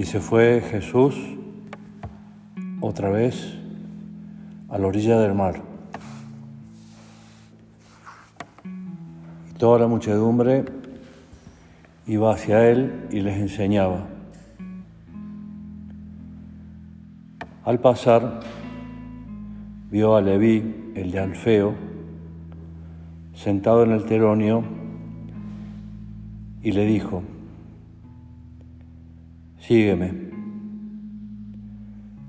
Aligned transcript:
Y 0.00 0.04
se 0.04 0.18
fue 0.18 0.62
Jesús 0.62 1.14
otra 2.80 3.10
vez 3.10 3.54
a 4.70 4.78
la 4.78 4.86
orilla 4.86 5.20
del 5.20 5.34
mar. 5.34 5.60
Y 8.64 9.58
toda 9.58 9.78
la 9.78 9.88
muchedumbre 9.88 10.64
iba 12.06 12.32
hacia 12.32 12.66
él 12.66 13.08
y 13.10 13.20
les 13.20 13.36
enseñaba. 13.36 14.06
Al 17.66 17.78
pasar, 17.80 18.40
vio 19.90 20.16
a 20.16 20.22
Leví, 20.22 20.92
el 20.94 21.10
de 21.10 21.18
Alfeo, 21.18 21.74
sentado 23.34 23.82
en 23.82 23.90
el 23.90 24.06
teronio 24.06 24.64
y 26.62 26.72
le 26.72 26.86
dijo, 26.86 27.22
sígueme. 29.70 30.12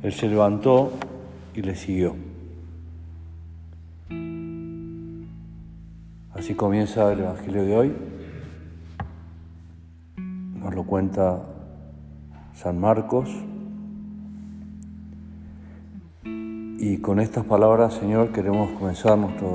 Él 0.04 0.13
se 0.13 0.27
levantó 0.27 0.91
y 1.55 1.63
le 1.63 1.76
siguió. 1.76 2.16
Así 6.35 6.54
comienza 6.54 7.12
el 7.12 7.22
Evangelio 7.22 7.63
de 7.63 7.76
hoy. 7.76 7.96
Nos 10.59 10.76
lo 10.76 10.84
cuenta 10.84 11.41
San 12.54 12.80
Marcos. 12.80 13.27
Y 16.23 16.98
con 16.98 17.20
estas 17.20 17.44
palabras, 17.46 17.96
Señor, 17.96 18.34
queremos 18.34 18.70
comenzar 18.73 19.18
nuestra 19.18 19.48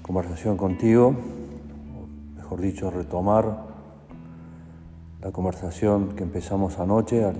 conversación 0.00 0.56
contigo, 0.56 1.14
mejor 2.36 2.62
dicho, 2.62 2.90
retomar 2.90 3.75
la 5.20 5.32
conversación 5.32 6.14
que 6.14 6.22
empezamos 6.22 6.78
anoche 6.78 7.32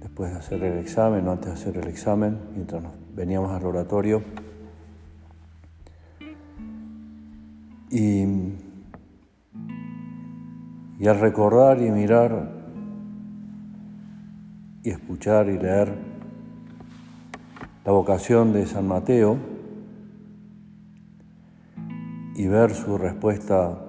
después 0.00 0.32
de 0.32 0.38
hacer 0.38 0.62
el 0.62 0.78
examen 0.78 1.26
o 1.26 1.32
antes 1.32 1.46
de 1.46 1.52
hacer 1.52 1.76
el 1.78 1.88
examen, 1.88 2.38
mientras 2.54 2.82
veníamos 3.14 3.50
al 3.52 3.64
oratorio. 3.64 4.22
Y, 7.90 8.24
y 10.98 11.06
al 11.06 11.20
recordar 11.20 11.80
y 11.80 11.90
mirar 11.90 12.52
y 14.82 14.90
escuchar 14.90 15.48
y 15.48 15.58
leer 15.58 15.94
la 17.84 17.92
vocación 17.92 18.52
de 18.52 18.66
San 18.66 18.86
Mateo 18.86 19.38
y 22.34 22.46
ver 22.46 22.74
su 22.74 22.98
respuesta 22.98 23.87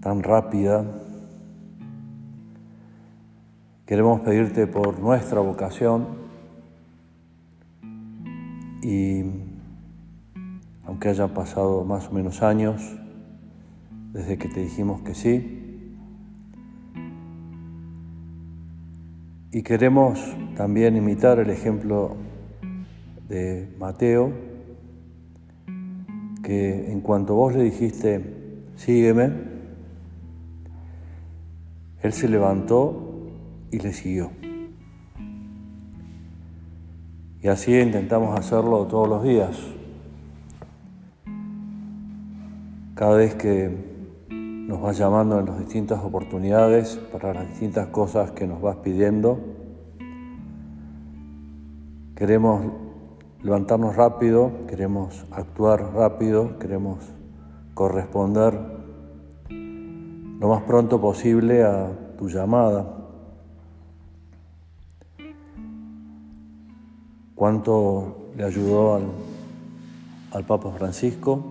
tan 0.00 0.22
rápida, 0.22 0.84
queremos 3.86 4.20
pedirte 4.20 4.66
por 4.66 4.98
nuestra 4.98 5.40
vocación. 5.40 6.06
Y 8.82 9.24
aunque 10.86 11.08
hayan 11.10 11.30
pasado 11.30 11.84
más 11.84 12.08
o 12.08 12.12
menos 12.12 12.42
años 12.42 12.82
desde 14.12 14.38
que 14.38 14.48
te 14.48 14.60
dijimos 14.60 15.02
que 15.02 15.14
sí, 15.14 15.60
Y 19.52 19.62
queremos 19.62 20.20
también 20.56 20.96
imitar 20.96 21.40
el 21.40 21.50
ejemplo 21.50 22.14
de 23.28 23.68
Mateo, 23.80 24.32
que 26.44 26.92
en 26.92 27.00
cuanto 27.00 27.34
vos 27.34 27.56
le 27.56 27.64
dijiste, 27.64 28.24
sígueme, 28.76 29.32
él 32.02 32.12
se 32.12 32.28
levantó 32.28 33.28
y 33.70 33.78
le 33.78 33.92
siguió. 33.92 34.30
Y 37.42 37.48
así 37.48 37.78
intentamos 37.78 38.38
hacerlo 38.38 38.86
todos 38.86 39.08
los 39.08 39.22
días. 39.22 39.58
Cada 42.94 43.16
vez 43.16 43.34
que 43.34 43.90
nos 44.30 44.80
vas 44.80 44.98
llamando 44.98 45.40
en 45.40 45.46
las 45.46 45.58
distintas 45.58 46.04
oportunidades 46.04 46.96
para 47.12 47.34
las 47.34 47.48
distintas 47.48 47.88
cosas 47.88 48.30
que 48.32 48.46
nos 48.46 48.60
vas 48.60 48.76
pidiendo. 48.76 49.40
Queremos 52.14 52.66
levantarnos 53.42 53.96
rápido, 53.96 54.52
queremos 54.68 55.26
actuar 55.32 55.94
rápido, 55.94 56.58
queremos 56.58 56.98
corresponder 57.74 58.79
lo 60.40 60.48
más 60.48 60.62
pronto 60.62 60.98
posible 60.98 61.62
a 61.62 61.92
tu 62.16 62.28
llamada. 62.28 62.96
Cuánto 67.34 68.30
le 68.36 68.44
ayudó 68.44 68.94
al, 70.32 70.44
Papa 70.46 70.70
Francisco 70.70 71.44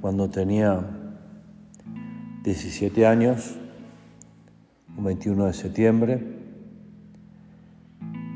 cuando 0.00 0.30
tenía 0.30 0.80
17 2.44 3.04
años, 3.04 3.56
un 4.96 5.04
21 5.04 5.46
de 5.46 5.52
septiembre, 5.52 6.22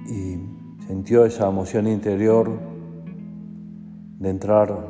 y 0.06 0.38
sintió 0.88 1.24
esa 1.24 1.48
emoción 1.48 1.86
interior 1.86 2.50
de 4.18 4.30
entrar 4.30 4.88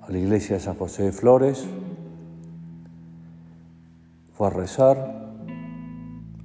a 0.00 0.10
la 0.10 0.18
iglesia 0.18 0.56
de 0.56 0.60
San 0.60 0.76
José 0.76 1.02
de 1.02 1.12
Flores, 1.12 1.66
fue 4.36 4.48
a 4.48 4.50
rezar 4.50 5.32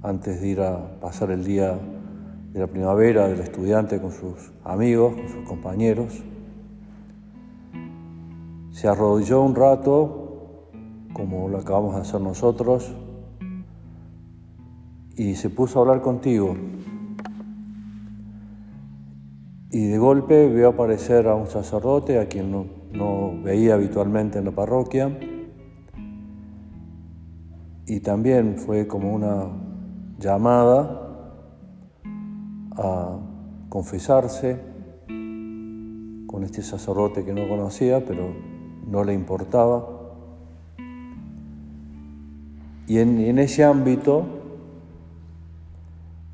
antes 0.02 0.40
de 0.40 0.48
ir 0.48 0.60
a 0.62 0.98
pasar 0.98 1.30
el 1.30 1.44
día 1.44 1.78
de 2.52 2.60
la 2.60 2.66
primavera 2.66 3.28
del 3.28 3.40
estudiante 3.40 4.00
con 4.00 4.12
sus 4.12 4.50
amigos, 4.64 5.14
con 5.14 5.28
sus 5.28 5.46
compañeros. 5.46 6.22
Se 8.70 8.88
arrodilló 8.88 9.42
un 9.42 9.54
rato 9.54 10.70
como 11.12 11.50
lo 11.50 11.58
acabamos 11.58 11.94
de 11.96 12.00
hacer 12.00 12.22
nosotros, 12.22 12.94
y 15.14 15.34
se 15.34 15.50
puso 15.50 15.78
a 15.78 15.82
hablar 15.82 16.00
contigo. 16.00 16.56
Y 19.70 19.88
de 19.88 19.98
golpe 19.98 20.48
veo 20.48 20.70
aparecer 20.70 21.28
a 21.28 21.34
un 21.34 21.46
sacerdote 21.46 22.18
a 22.18 22.26
quien 22.26 22.50
no, 22.50 22.64
no 22.92 23.32
veía 23.42 23.74
habitualmente 23.74 24.38
en 24.38 24.46
la 24.46 24.50
parroquia. 24.52 25.10
Y 27.86 28.00
también 28.00 28.56
fue 28.58 28.86
como 28.86 29.12
una 29.12 29.48
llamada 30.18 31.02
a 32.76 33.18
confesarse 33.68 34.60
con 36.26 36.44
este 36.44 36.62
sacerdote 36.62 37.24
que 37.24 37.34
no 37.34 37.48
conocía, 37.48 38.04
pero 38.04 38.32
no 38.86 39.04
le 39.04 39.14
importaba. 39.14 39.92
Y 42.86 42.98
en, 42.98 43.38
ese 43.38 43.64
ámbito 43.64 44.24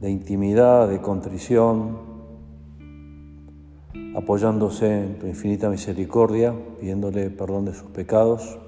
de 0.01 0.11
intimidad, 0.11 0.89
de 0.89 1.01
contrición, 1.01 1.99
apoyándose 4.17 5.05
en 5.05 5.19
tu 5.19 5.27
infinita 5.27 5.69
misericordia, 5.69 6.55
pidiéndole 6.81 7.31
perdón 7.31 7.67
de 7.67 7.75
sus 7.75 7.91
pecados, 7.91 8.59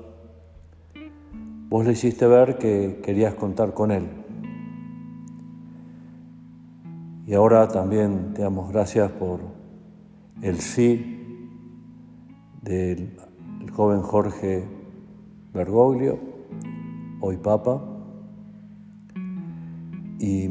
vos 1.71 1.87
le 1.87 1.93
hiciste 1.93 2.27
ver 2.27 2.59
que 2.59 3.01
querías 3.03 3.35
contar 3.35 3.73
con 3.73 3.91
Él. 3.91 4.07
Y 7.27 7.33
ahora 7.33 7.69
también 7.69 8.35
te 8.35 8.43
damos 8.43 8.71
gracias 8.71 9.11
por 9.13 9.41
el 10.43 10.59
sí 10.61 11.17
del 12.61 13.17
joven 13.73 14.03
Jorge 14.03 14.65
Bergoglio 15.55 16.19
hoy 17.21 17.37
Papa, 17.37 17.83
y 20.19 20.49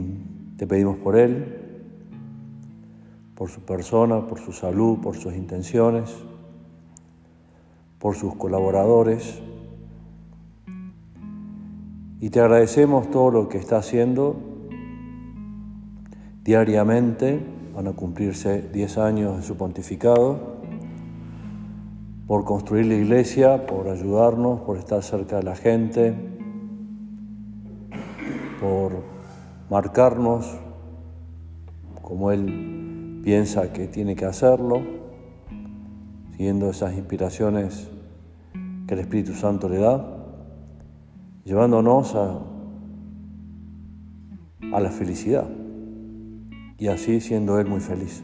te 0.57 0.67
pedimos 0.67 0.97
por 0.97 1.17
él, 1.17 1.83
por 3.35 3.49
su 3.49 3.61
persona, 3.61 4.27
por 4.27 4.39
su 4.39 4.51
salud, 4.51 4.99
por 4.99 5.15
sus 5.15 5.35
intenciones, 5.35 6.15
por 7.99 8.15
sus 8.15 8.35
colaboradores. 8.35 9.41
Y 12.21 12.31
te 12.31 12.41
agradecemos 12.41 13.09
todo 13.11 13.31
lo 13.31 13.47
que 13.47 13.57
está 13.57 13.77
haciendo 13.77 14.35
diariamente. 16.43 17.39
Van 17.73 17.87
a 17.87 17.93
cumplirse 17.93 18.61
10 18.73 18.97
años 18.97 19.37
de 19.37 19.43
su 19.43 19.55
pontificado 19.55 20.59
por 22.27 22.43
construir 22.43 22.87
la 22.87 22.95
iglesia, 22.95 23.65
por 23.65 23.87
ayudarnos, 23.87 24.59
por 24.61 24.77
estar 24.77 25.01
cerca 25.01 25.37
de 25.37 25.43
la 25.43 25.55
gente, 25.55 26.13
por 28.59 29.01
marcarnos 29.69 30.57
como 32.01 32.31
Él 32.31 33.21
piensa 33.23 33.71
que 33.71 33.87
tiene 33.87 34.15
que 34.15 34.25
hacerlo, 34.25 34.81
siguiendo 36.31 36.69
esas 36.69 36.93
inspiraciones 36.95 37.87
que 38.87 38.93
el 38.93 38.99
Espíritu 38.99 39.33
Santo 39.33 39.69
le 39.69 39.77
da. 39.77 40.18
Llevándonos 41.49 42.13
a, 42.13 42.41
la 44.79 44.91
felicidad 44.91 45.49
y 46.77 46.87
así 46.87 47.19
siendo 47.19 47.59
Él 47.59 47.67
muy 47.67 47.79
feliz. 47.79 48.23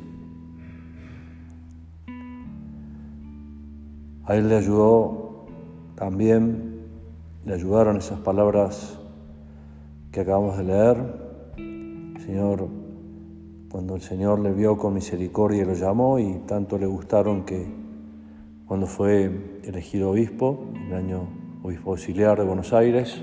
A 4.26 4.36
Él 4.36 4.48
le 4.48 4.58
ayudó 4.58 5.48
también, 5.96 6.82
le 7.46 7.56
ayudaron 7.56 7.98
esas 7.98 8.20
palabras 8.20 9.00
que 10.12 10.20
acabamos 10.20 10.60
de 10.60 10.64
leer. 10.64 10.98
Señor, 12.24 12.70
cuando 13.72 13.96
el 13.96 14.02
Señor 14.02 14.40
le 14.40 14.54
vio 14.54 14.78
con 14.78 14.94
misericordia 14.94 15.64
y 15.64 15.66
lo 15.66 15.74
llamó 15.74 16.20
y 16.20 16.42
tanto 16.46 16.78
le 16.78 16.86
gustaron 16.86 17.44
que 17.44 17.66
cuando 18.68 18.86
fue 18.86 19.60
elegido 19.64 20.12
obispo, 20.12 20.70
el 20.88 20.94
año 20.94 21.45
obispo 21.66 21.98
auxiliar 21.98 22.38
de 22.38 22.46
Buenos 22.46 22.74
Aires, 22.74 23.20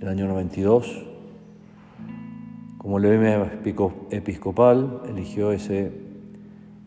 el 0.00 0.08
año 0.08 0.26
92, 0.28 1.04
como 2.78 2.98
lema 2.98 3.52
episcopal, 4.08 5.02
eligió 5.06 5.52
ese 5.52 5.92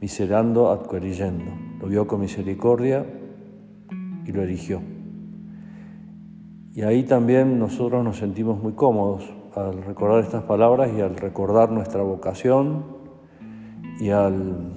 miserando 0.02 0.72
ad 0.72 0.90
lo 1.80 1.88
vio 1.88 2.08
con 2.08 2.22
misericordia 2.22 3.06
y 4.26 4.32
lo 4.32 4.42
eligió. 4.42 4.82
Y 6.74 6.82
ahí 6.82 7.04
también 7.04 7.60
nosotros 7.60 8.04
nos 8.04 8.18
sentimos 8.18 8.60
muy 8.64 8.74
cómodos 8.74 9.32
al 9.56 9.84
recordar 9.84 10.24
estas 10.24 10.42
palabras 10.42 10.90
y 10.98 11.02
al 11.02 11.18
recordar 11.18 11.70
nuestra 11.70 12.02
vocación 12.02 12.84
y 14.00 14.10
al 14.10 14.76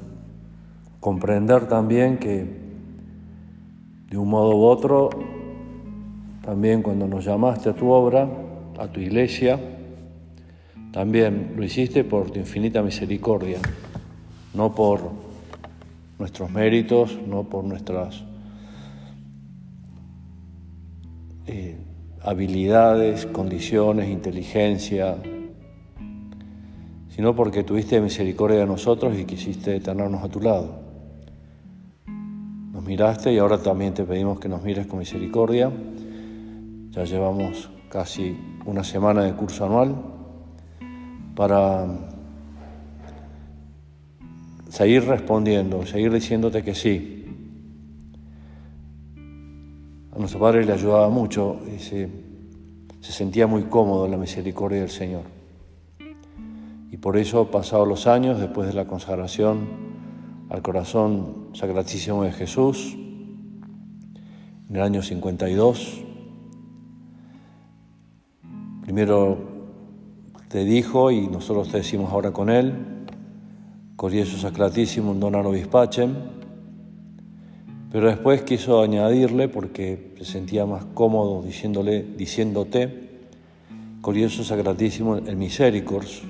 comprender 1.01 1.69
también 1.69 2.19
que 2.19 2.62
de 4.13 4.19
un 4.19 4.29
modo 4.29 4.55
u 4.55 4.65
otro, 4.65 5.09
también 6.45 6.83
cuando 6.83 7.09
nos 7.09 7.25
llamaste 7.25 7.71
a 7.71 7.73
tu 7.73 7.89
obra, 7.89 8.29
a 8.79 8.87
tu 8.89 9.01
iglesia, 9.01 9.59
también 10.93 11.55
lo 11.57 11.65
hiciste 11.65 12.05
por 12.05 12.31
tu 12.31 12.39
infinita 12.39 12.83
misericordia, 12.83 13.59
no 14.53 14.75
por 14.75 15.01
nuestros 16.19 16.51
méritos, 16.51 17.19
no 17.27 17.45
por 17.45 17.65
nuestras 17.65 18.23
eh, 21.47 21.79
habilidades, 22.21 23.25
condiciones, 23.25 24.11
inteligencia, 24.11 25.17
sino 27.09 27.35
porque 27.35 27.65
tuviste 27.65 27.99
misericordia 28.03 28.59
de 28.59 28.67
nosotros 28.67 29.19
y 29.19 29.25
quisiste 29.25 29.81
tenernos 29.81 30.23
a 30.23 30.29
tu 30.29 30.41
lado. 30.41 30.92
Miraste 32.85 33.33
y 33.33 33.39
ahora 33.39 33.59
también 33.59 33.95
te 33.95 34.03
pedimos 34.03 34.41
que 34.41 34.49
nos 34.49 34.61
mires 34.63 34.89
con 34.89 34.99
misericordia. 34.99 35.71
Ya 36.91 37.05
llevamos 37.05 37.71
casi 37.89 38.37
una 38.67 38.83
semana 38.83 39.23
de 39.23 39.35
curso 39.35 39.65
anual 39.65 39.95
para 41.37 41.87
seguir 44.69 45.05
respondiendo, 45.05 45.87
seguir 45.87 46.13
diciéndote 46.13 46.65
que 46.65 46.75
sí. 46.75 47.25
A 50.13 50.19
nuestro 50.19 50.41
Padre 50.41 50.65
le 50.65 50.73
ayudaba 50.73 51.09
mucho 51.09 51.61
y 51.73 51.79
se, 51.79 52.09
se 53.01 53.13
sentía 53.13 53.47
muy 53.47 53.63
cómodo 53.63 54.07
en 54.07 54.11
la 54.11 54.19
misericordia 54.19 54.81
del 54.81 54.91
Señor. 54.91 55.23
Y 56.91 56.97
por 56.97 57.17
eso, 57.17 57.49
pasados 57.49 57.87
los 57.87 58.09
años, 58.09 58.41
después 58.41 58.67
de 58.67 58.75
la 58.75 58.87
consagración 58.87 59.69
al 60.51 60.63
corazón 60.63 61.42
sacratísimo 61.53 62.25
de 62.25 62.33
Jesús, 62.33 62.97
en 64.69 64.77
el 64.77 64.83
año 64.83 65.03
52, 65.03 66.01
primero 68.83 69.39
te 70.49 70.65
dijo, 70.65 71.11
y 71.11 71.29
nosotros 71.29 71.71
te 71.71 71.79
decimos 71.79 72.13
ahora 72.13 72.31
con 72.33 72.51
él, 72.51 72.75
Corieso 73.97 74.39
Sacratísimo 74.39 75.15
Donar 75.15 75.47
Obispacem, 75.47 76.15
pero 77.91 78.09
después 78.09 78.43
quiso 78.43 78.83
añadirle, 78.83 79.49
porque 79.49 80.15
se 80.19 80.25
sentía 80.25 80.65
más 80.65 80.87
cómodo 80.87 81.43
diciéndole, 81.43 82.03
diciéndote, 82.03 83.11
Corieso 84.01 84.43
Sacratísimo 84.43 85.17
el 85.17 85.37
Misericors 85.37 86.23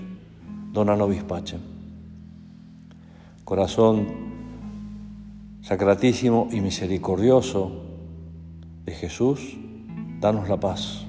Donar 0.73 1.01
Obispacem. 1.01 1.61
Corazón 3.45 4.32
sacratísimo 5.63 6.49
y 6.53 6.61
misericordioso 6.61 7.73
de 8.85 8.93
Jesús, 8.93 9.57
danos 10.21 10.49
la 10.49 10.61
paz 10.61 11.07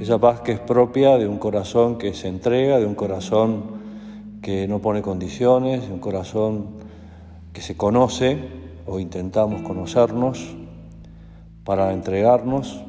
esa 0.00 0.18
paz 0.18 0.40
que 0.40 0.52
es 0.52 0.60
propia 0.60 1.18
de 1.18 1.28
un 1.28 1.36
corazón 1.36 1.98
que 1.98 2.14
se 2.14 2.26
entrega, 2.26 2.78
de 2.78 2.86
un 2.86 2.94
corazón 2.94 3.64
que 4.40 4.66
no 4.66 4.78
pone 4.78 5.02
condiciones, 5.02 5.86
de 5.86 5.92
un 5.92 6.00
corazón 6.00 6.68
que 7.52 7.60
se 7.60 7.76
conoce 7.76 8.38
o 8.86 8.98
intentamos 8.98 9.60
conocernos 9.60 10.56
para 11.64 11.92
entregarnos 11.92 12.80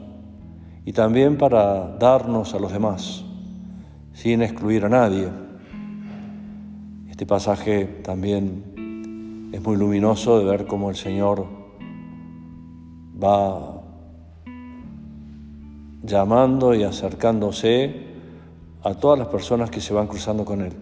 y 0.85 0.93
también 0.93 1.37
para 1.37 1.97
darnos 1.97 2.53
a 2.53 2.59
los 2.59 2.71
demás, 2.71 3.25
sin 4.13 4.41
excluir 4.41 4.85
a 4.85 4.89
nadie. 4.89 5.27
Este 7.09 7.25
pasaje 7.25 7.83
también 8.05 8.70
es 9.51 9.61
muy 9.61 9.75
luminoso 9.75 10.39
de 10.39 10.45
ver 10.45 10.65
cómo 10.65 10.89
el 10.89 10.95
Señor 10.95 11.45
va 13.21 13.81
llamando 16.03 16.73
y 16.73 16.83
acercándose 16.83 18.07
a 18.83 18.93
todas 18.93 19.19
las 19.19 19.27
personas 19.27 19.69
que 19.69 19.81
se 19.81 19.93
van 19.93 20.07
cruzando 20.07 20.45
con 20.45 20.61
él. 20.61 20.73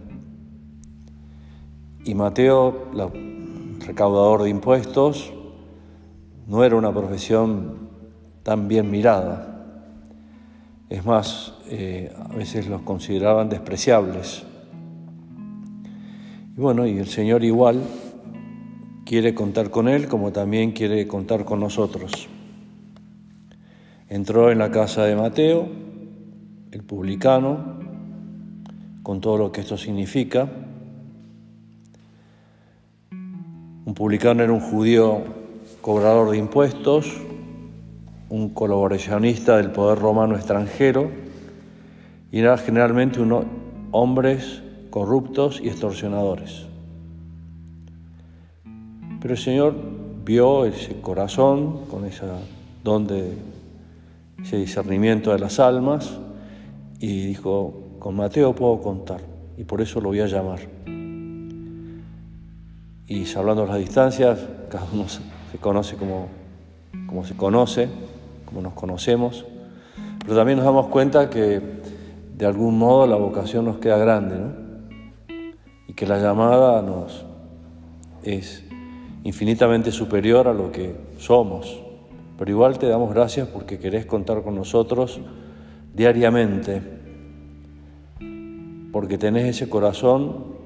Y 2.06 2.14
Mateo, 2.14 2.86
recaudador 3.86 4.44
de 4.44 4.50
impuestos, 4.50 5.34
no 6.48 6.64
era 6.64 6.76
una 6.76 6.94
profesión 6.94 7.90
tan 8.44 8.68
bien 8.68 8.90
mirada. 8.90 9.66
Es 10.90 11.06
más, 11.06 11.56
eh, 11.68 12.14
a 12.18 12.36
veces 12.36 12.68
los 12.68 12.82
consideraban 12.82 13.50
despreciables. 13.50 14.44
Y 16.56 16.62
bueno, 16.62 16.88
y 16.88 16.98
el 16.98 17.08
Señor 17.08 17.44
igual 17.44 17.82
quiere 19.10 19.34
contar 19.34 19.72
con 19.72 19.88
Él 19.88 20.08
como 20.08 20.32
también 20.32 20.72
quiere 20.72 21.08
contar 21.08 21.44
con 21.44 21.60
nosotros. 21.60 22.30
Entró 24.08 24.52
en 24.52 24.60
la 24.60 24.70
casa 24.70 25.04
de 25.06 25.16
Mateo, 25.16 25.68
el 26.72 26.84
publicano, 26.84 27.80
con 29.02 29.20
todo 29.20 29.40
lo 29.40 29.52
que 29.52 29.62
esto 29.62 29.78
significa. 29.78 30.48
Un 33.10 33.96
publicano 33.96 34.44
era 34.44 34.54
un 34.54 34.60
judío 34.60 35.24
cobrador 35.82 36.30
de 36.30 36.38
impuestos, 36.38 37.12
un 38.30 38.50
colaboracionista 38.50 39.58
del 39.58 39.72
poder 39.72 39.98
romano 39.98 40.36
extranjero 40.36 41.10
y 42.32 42.42
era 42.42 42.60
generalmente 42.60 43.20
unos 43.20 43.46
hombres 43.90 44.62
corruptos 44.92 45.60
y 45.64 45.70
extorsionadores. 45.70 46.69
Pero 49.22 49.34
el 49.34 49.40
Señor 49.40 49.76
vio 50.24 50.66
ese 50.66 51.02
corazón 51.02 51.86
con 51.90 52.06
esa 52.06 52.38
don 52.84 53.08
de 53.08 53.34
ese 54.42 54.58
discernimiento 54.58 55.32
de 55.32 55.40
las 55.40 55.60
almas 55.60 56.18
y 57.00 57.26
dijo, 57.26 57.74
con 58.00 58.16
Mateo 58.16 58.54
puedo 58.54 58.82
contar 58.82 59.22
y 59.58 59.64
por 59.64 59.82
eso 59.82 60.00
lo 60.00 60.10
voy 60.10 60.22
a 60.22 60.28
llamar. 60.28 60.60
Y 63.08 63.26
hablando 63.36 63.64
de 63.64 63.68
las 63.70 63.80
distancias, 63.80 64.40
cada 64.70 64.86
uno 64.94 65.06
se 65.10 65.58
conoce 65.60 65.98
como, 65.98 66.28
como 67.08 67.26
se 67.26 67.36
conoce, 67.36 67.90
como 68.46 68.62
nos 68.62 68.74
conocemos, 68.74 69.46
pero 70.20 70.36
también 70.36 70.58
nos 70.58 70.66
damos 70.66 70.88
cuenta 70.88 71.30
que 71.30 71.62
de 72.38 72.46
algún 72.46 72.78
modo 72.78 73.08
la 73.08 73.16
vocación 73.16 73.66
nos 73.66 73.80
queda 73.80 73.98
grande, 73.98 74.36
¿no? 74.38 74.70
Y 75.88 75.94
que 75.94 76.06
la 76.06 76.20
llamada 76.20 76.82
nos 76.82 77.26
es 78.24 78.64
infinitamente 79.24 79.92
superior 79.92 80.48
a 80.48 80.54
lo 80.54 80.72
que 80.72 80.96
somos. 81.18 81.82
Pero 82.38 82.52
igual 82.52 82.80
te 82.80 82.88
damos 82.88 83.14
gracias 83.14 83.48
porque 83.48 83.80
querés 83.80 84.06
contar 84.06 84.44
con 84.44 84.56
nosotros 84.56 85.20
diariamente, 85.94 86.82
porque 88.92 89.18
tenés 89.18 89.46
ese 89.46 89.70
corazón 89.70 90.58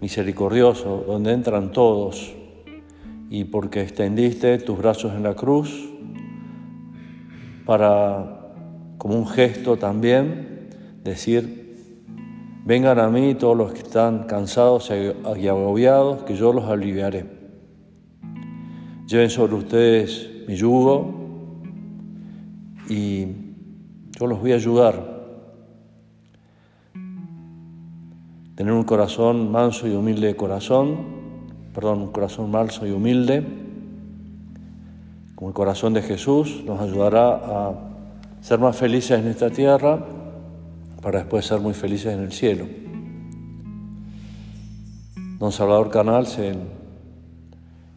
misericordioso 0.00 1.04
donde 1.06 1.32
entran 1.32 1.72
todos 1.72 2.34
y 3.30 3.44
porque 3.44 3.80
extendiste 3.80 4.58
tus 4.58 4.78
brazos 4.78 5.14
en 5.14 5.22
la 5.22 5.34
cruz 5.34 5.88
para, 7.64 8.52
como 8.98 9.16
un 9.16 9.26
gesto 9.26 9.76
también, 9.76 10.68
decir, 11.02 11.76
vengan 12.64 12.98
a 12.98 13.08
mí 13.08 13.34
todos 13.34 13.56
los 13.56 13.72
que 13.72 13.80
están 13.80 14.24
cansados 14.24 14.90
y 14.90 15.48
agobiados, 15.48 16.24
que 16.24 16.36
yo 16.36 16.52
los 16.52 16.66
aliviaré. 16.66 17.35
Lleven 19.06 19.30
sobre 19.30 19.54
ustedes 19.54 20.28
mi 20.48 20.56
yugo 20.56 21.14
y 22.88 23.26
yo 24.18 24.26
los 24.26 24.40
voy 24.40 24.50
a 24.50 24.56
ayudar. 24.56 25.16
Tener 28.56 28.72
un 28.72 28.82
corazón 28.82 29.52
manso 29.52 29.86
y 29.86 29.92
humilde 29.94 30.26
de 30.26 30.34
corazón, 30.36 30.96
perdón, 31.72 32.00
un 32.00 32.10
corazón 32.10 32.50
manso 32.50 32.84
y 32.84 32.90
humilde, 32.90 33.46
como 35.36 35.50
el 35.50 35.54
corazón 35.54 35.94
de 35.94 36.02
Jesús, 36.02 36.64
nos 36.66 36.80
ayudará 36.80 37.34
a 37.34 37.74
ser 38.40 38.58
más 38.58 38.76
felices 38.76 39.20
en 39.20 39.28
esta 39.28 39.50
tierra 39.50 40.04
para 41.00 41.20
después 41.20 41.46
ser 41.46 41.60
muy 41.60 41.74
felices 41.74 42.12
en 42.12 42.20
el 42.20 42.32
cielo. 42.32 42.66
Don 45.38 45.52
Salvador 45.52 45.90
Canals 45.90 46.38
en 46.38 46.85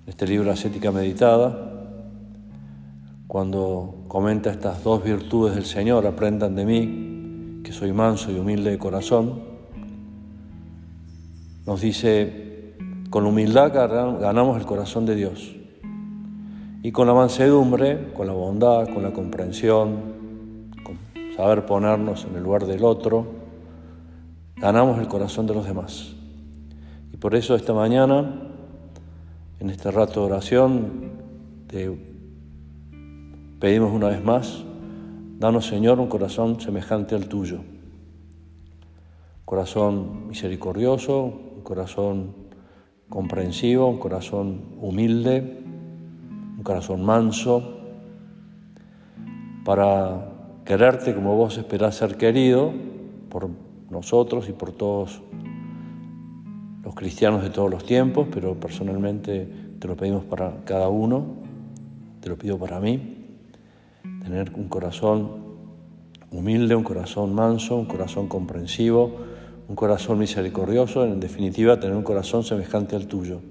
este 0.09 0.25
libro 0.25 0.49
Ascética 0.49 0.91
Meditada, 0.91 1.55
cuando 3.27 4.05
comenta 4.07 4.49
estas 4.49 4.83
dos 4.83 5.03
virtudes 5.03 5.53
del 5.53 5.65
Señor, 5.65 6.07
aprendan 6.07 6.55
de 6.55 6.65
mí, 6.65 7.61
que 7.63 7.71
soy 7.71 7.93
manso 7.93 8.31
y 8.31 8.39
humilde 8.39 8.71
de 8.71 8.79
corazón, 8.79 9.39
nos 11.67 11.81
dice, 11.81 12.73
con 13.11 13.27
humildad 13.27 13.71
ganamos 13.71 14.57
el 14.57 14.65
corazón 14.65 15.05
de 15.05 15.13
Dios. 15.13 15.55
Y 16.81 16.91
con 16.91 17.05
la 17.05 17.13
mansedumbre, 17.13 18.11
con 18.13 18.25
la 18.25 18.33
bondad, 18.33 18.87
con 18.91 19.03
la 19.03 19.13
comprensión, 19.13 20.71
con 20.83 20.97
saber 21.35 21.67
ponernos 21.67 22.25
en 22.25 22.35
el 22.35 22.41
lugar 22.41 22.65
del 22.65 22.83
otro, 22.83 23.27
ganamos 24.55 24.97
el 24.97 25.07
corazón 25.07 25.45
de 25.45 25.53
los 25.53 25.67
demás. 25.67 26.15
Y 27.13 27.17
por 27.17 27.35
eso 27.35 27.55
esta 27.55 27.73
mañana, 27.73 28.48
en 29.59 29.69
este 29.69 29.91
rato 29.91 30.21
de 30.21 30.25
oración, 30.27 31.11
te 31.67 31.91
pedimos 33.59 33.91
una 33.91 34.07
vez 34.07 34.23
más, 34.23 34.63
danos 35.37 35.65
Señor 35.65 35.99
un 35.99 36.07
corazón 36.07 36.61
semejante 36.61 37.13
al 37.13 37.27
tuyo. 37.27 37.59
Corazón 39.43 40.27
misericordioso, 40.29 41.25
un 41.57 41.61
corazón 41.61 42.35
comprensivo, 43.09 43.87
un 43.87 43.97
corazón 43.97 44.75
humilde, 44.79 45.61
un 46.57 46.63
corazón 46.63 47.03
manso, 47.03 47.79
para 49.65 50.31
quererte 50.63 51.13
como 51.13 51.35
vos 51.35 51.57
esperás 51.57 51.95
ser 51.95 52.15
querido 52.15 52.71
por 53.29 53.49
nosotros 53.89 54.47
y 54.47 54.53
por 54.53 54.71
todos 54.71 55.21
los 56.83 56.95
cristianos 56.95 57.43
de 57.43 57.49
todos 57.49 57.69
los 57.69 57.85
tiempos, 57.85 58.27
pero 58.31 58.55
personalmente 58.55 59.47
te 59.79 59.87
lo 59.87 59.95
pedimos 59.95 60.23
para 60.23 60.63
cada 60.65 60.89
uno, 60.89 61.25
te 62.21 62.29
lo 62.29 62.37
pido 62.37 62.57
para 62.57 62.79
mí, 62.79 63.17
tener 64.23 64.51
un 64.55 64.69
corazón 64.69 65.49
humilde, 66.31 66.75
un 66.75 66.83
corazón 66.83 67.33
manso, 67.33 67.75
un 67.75 67.85
corazón 67.85 68.27
comprensivo, 68.27 69.17
un 69.67 69.75
corazón 69.75 70.19
misericordioso, 70.19 71.05
en 71.05 71.19
definitiva 71.19 71.79
tener 71.79 71.95
un 71.95 72.03
corazón 72.03 72.43
semejante 72.43 72.95
al 72.95 73.07
tuyo. 73.07 73.41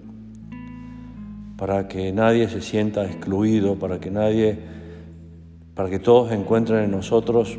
Para 1.56 1.88
que 1.88 2.12
nadie 2.12 2.49
se 2.49 2.61
sienta 2.61 3.04
excluido, 3.04 3.76
para 3.76 3.99
que 3.99 4.11
nadie, 4.11 4.58
para 5.75 5.90
que 5.90 5.99
todos 5.99 6.32
encuentren 6.32 6.85
en 6.85 6.90
nosotros 6.92 7.58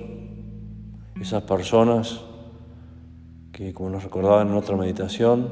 esas 1.19 1.43
personas 1.43 2.21
que, 3.59 3.73
como 3.73 3.89
nos 3.89 4.05
recordaban 4.05 4.47
en 4.47 4.53
otra 4.53 4.77
meditación, 4.77 5.49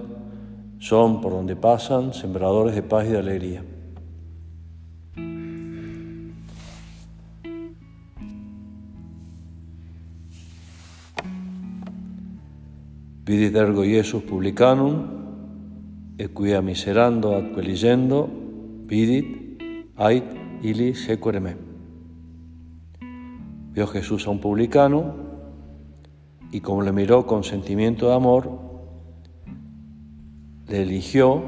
son 0.79 1.19
por 1.19 1.33
donde 1.33 1.57
pasan 1.57 2.13
sembradores 2.13 2.73
de 2.73 2.81
paz 2.81 3.05
y 3.05 3.09
de 3.09 3.17
alegría. 3.17 3.63
Vidit 13.25 13.53
ergo 13.53 13.83
Iesus 13.83 14.23
publicanum 14.23 15.03
e 16.17 16.61
miserando 16.61 17.35
atque 17.35 17.61
ligendo, 17.61 18.29
vidit, 18.87 19.59
ait, 19.97 20.23
ili 20.63 20.95
sequere 20.95 21.41
me. 21.41 21.57
Vio 23.73 23.85
Jesús 23.85 24.27
a 24.27 24.29
un 24.29 24.39
publicano 24.39 25.26
y 26.51 26.61
como 26.61 26.81
le 26.81 26.91
miró 26.91 27.25
con 27.27 27.43
sentimiento 27.43 28.07
de 28.07 28.15
amor, 28.15 28.49
le 30.67 30.81
eligió 30.81 31.43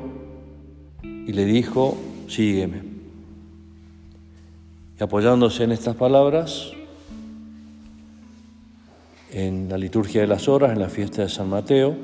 y 1.03 1.33
le 1.33 1.45
dijo, 1.45 1.97
sígueme. 2.27 2.83
Y 4.99 5.03
apoyándose 5.03 5.63
en 5.63 5.71
estas 5.71 5.95
palabras, 5.95 6.71
en 9.31 9.69
la 9.69 9.77
liturgia 9.77 10.21
de 10.21 10.27
las 10.27 10.47
horas, 10.47 10.71
en 10.73 10.79
la 10.79 10.89
fiesta 10.89 11.21
de 11.21 11.29
San 11.29 11.49
Mateo, 11.49 11.95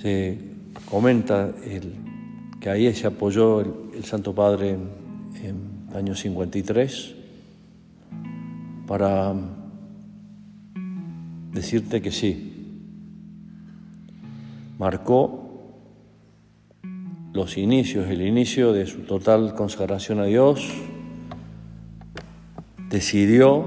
se 0.00 0.38
comenta 0.90 1.52
el, 1.64 1.94
que 2.60 2.70
ahí 2.70 2.92
se 2.94 3.06
apoyó 3.06 3.60
el, 3.60 4.04
Santo 4.04 4.34
Padre 4.34 4.70
en, 4.70 4.88
en 5.44 5.96
año 5.96 6.16
53 6.16 7.14
para 8.88 9.32
decirte 11.52 12.00
que 12.00 12.10
sí, 12.10 12.52
marcó 14.78 15.42
los 17.32 17.56
inicios, 17.56 18.08
el 18.08 18.22
inicio 18.22 18.72
de 18.72 18.86
su 18.86 19.00
total 19.00 19.54
consagración 19.54 20.20
a 20.20 20.24
Dios, 20.24 20.66
decidió, 22.90 23.64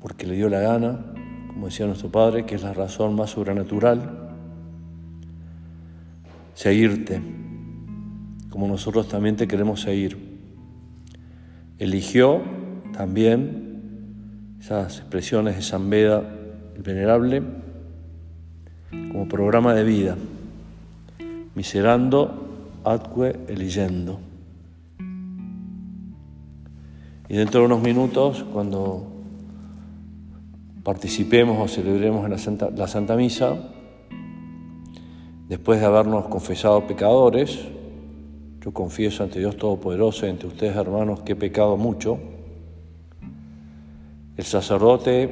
porque 0.00 0.26
le 0.26 0.36
dio 0.36 0.48
la 0.48 0.60
gana, 0.60 1.12
como 1.48 1.66
decía 1.66 1.86
nuestro 1.86 2.10
Padre, 2.10 2.46
que 2.46 2.54
es 2.54 2.62
la 2.62 2.72
razón 2.72 3.16
más 3.16 3.30
sobrenatural, 3.30 4.30
seguirte, 6.54 7.20
como 8.50 8.68
nosotros 8.68 9.08
también 9.08 9.36
te 9.36 9.48
queremos 9.48 9.80
seguir. 9.80 10.38
Eligió 11.78 12.42
también 12.92 13.65
esas 14.66 14.98
expresiones 14.98 15.54
de 15.54 15.62
San 15.62 15.88
Beda 15.88 16.24
el 16.74 16.82
Venerable 16.82 17.40
como 18.90 19.28
programa 19.28 19.72
de 19.74 19.84
vida, 19.84 20.16
miserando 21.54 22.80
atque 22.82 23.36
eligiendo. 23.46 24.18
Y 27.28 27.36
dentro 27.36 27.60
de 27.60 27.66
unos 27.66 27.80
minutos, 27.80 28.44
cuando 28.52 29.06
participemos 30.82 31.60
o 31.60 31.72
celebremos 31.72 32.24
en 32.24 32.32
la 32.32 32.38
Santa, 32.38 32.68
la 32.70 32.88
Santa 32.88 33.14
Misa, 33.14 33.56
Después 35.48 35.78
de 35.78 35.86
habernos 35.86 36.26
confesado 36.26 36.88
pecadores, 36.88 37.56
yo 38.64 38.72
confieso 38.72 39.22
ante 39.22 39.38
Dios 39.38 39.56
Todopoderoso 39.56 40.26
y 40.26 40.30
ante 40.30 40.48
ustedes 40.48 40.74
hermanos 40.74 41.20
que 41.20 41.34
he 41.34 41.36
pecado 41.36 41.76
mucho, 41.76 42.18
el 44.36 44.44
sacerdote 44.44 45.30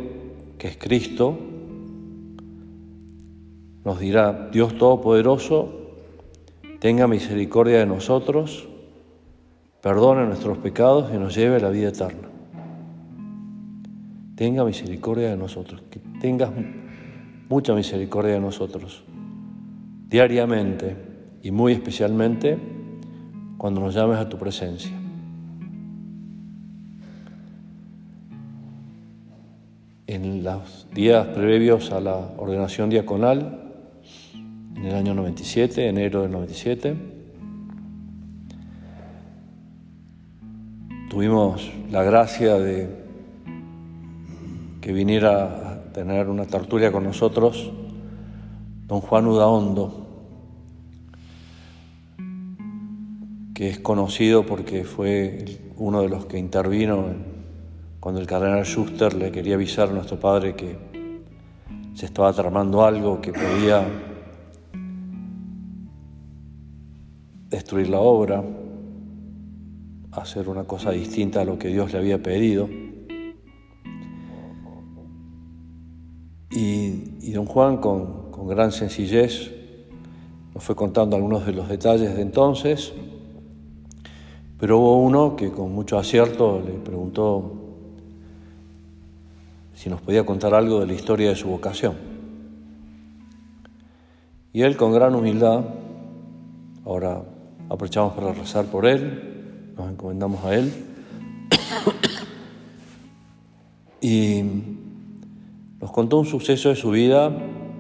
que 0.58 0.68
es 0.68 0.76
Cristo 0.76 1.38
nos 3.84 4.00
dirá, 4.00 4.49
Dios 4.50 4.78
Todopoderoso, 4.78 5.68
tenga 6.80 7.06
misericordia 7.06 7.78
de 7.78 7.87
nosotros, 7.87 8.66
perdone 9.82 10.26
nuestros 10.26 10.56
pecados 10.58 11.12
y 11.14 11.18
nos 11.18 11.34
lleve 11.34 11.56
a 11.56 11.61
la 11.61 11.68
vida 11.68 11.88
eterna. 11.88 12.28
Tenga 14.37 14.64
misericordia 14.64 15.28
de 15.30 15.37
nosotros, 15.37 15.82
que 15.90 16.00
tengas 16.18 16.50
mucha 17.49 17.75
misericordia 17.75 18.34
de 18.34 18.40
nosotros 18.40 19.04
diariamente 20.08 20.96
y 21.42 21.50
muy 21.50 21.73
especialmente 21.73 22.58
cuando 23.58 23.80
nos 23.80 23.94
llames 23.94 24.18
a 24.18 24.28
tu 24.28 24.38
presencia. 24.38 25.03
En 30.14 30.44
los 30.44 30.87
días 30.94 31.26
previos 31.26 31.90
a 31.90 31.99
la 31.99 32.14
ordenación 32.37 32.88
diaconal, 32.88 33.73
en 34.76 34.85
el 34.85 34.94
año 34.94 35.12
97, 35.12 35.88
enero 35.88 36.23
del 36.23 36.30
97, 36.30 36.94
tuvimos 41.11 41.68
la 41.90 42.04
gracia 42.04 42.54
de 42.61 42.88
que 44.80 44.92
viniera 44.92 45.73
a 45.73 45.92
tener 45.92 46.28
una 46.28 46.44
tertulia 46.44 46.92
con 46.92 47.02
nosotros 47.02 47.73
don 48.87 49.00
Juan 49.00 49.26
Udaondo, 49.26 50.06
que 53.52 53.68
es 53.68 53.80
conocido 53.80 54.47
porque 54.47 54.85
fue 54.85 55.73
uno 55.76 56.02
de 56.02 56.09
los 56.09 56.26
que 56.26 56.38
intervino 56.38 57.34
cuando 58.04 58.20
el 58.20 58.26
cardenal 58.26 58.66
Schuster 58.66 59.14
le 59.14 59.32
quería 59.32 59.54
avisar 59.54 59.88
a 59.88 59.92
nuestro 59.92 60.20
padre 60.20 60.54
que 60.54 60.76
se 61.94 62.04
estaba 62.04 62.30
tramando 62.34 62.84
algo 62.84 63.18
que 63.23 63.32
podía 63.32 63.82
destruir 67.49 67.88
la 67.88 68.00
obra. 68.00 68.44
hacer 70.12 70.50
una 70.50 70.64
cosa 70.64 70.90
distinta 70.90 71.40
a 71.40 71.44
lo 71.46 71.58
que 71.58 71.68
Dios 71.68 71.94
le 71.94 71.99
había 71.99 72.23
pedido. 72.23 72.68
Y, 76.50 77.32
don 77.32 77.46
Juan, 77.46 77.78
con, 77.78 78.46
gran 78.46 78.70
sencillez, 78.70 79.50
nos 80.54 80.62
fue 80.62 80.76
contando 80.76 81.16
algunos 81.16 81.46
de 81.46 81.54
los 81.54 81.70
detalles 81.70 82.14
de 82.14 82.20
entonces, 82.20 82.92
pero 84.58 84.78
hubo 84.78 84.99
uno 84.99 85.37
que 85.37 85.50
con 85.50 85.73
mucho 85.73 85.96
acierto 85.96 86.61
le 86.62 86.75
preguntó 86.75 87.63
si 89.75 89.90
nos 89.90 90.00
podía 90.00 90.25
contar 90.25 90.54
algo 90.54 90.81
de 90.81 90.87
la 90.87 90.93
historia 90.93 91.28
de 91.28 91.37
su 91.37 91.49
vocación. 91.49 91.95
Y 94.52 94.62
él 94.62 94.76
con 94.76 94.93
gran 94.93 95.14
humildad, 95.14 95.64
ahora 96.85 97.23
aprovechamos 97.69 98.14
para 98.14 98.33
rezar 98.33 98.66
por 98.66 98.87
él, 98.87 99.73
nos 99.76 99.90
encomendamos 99.90 100.45
a 100.45 100.54
él, 100.54 100.73
y 104.00 104.43
nos 105.81 105.90
contó 105.90 106.19
un 106.19 106.26
suceso 106.26 106.69
de 106.69 106.76
su 106.76 106.90
vida, 106.90 107.33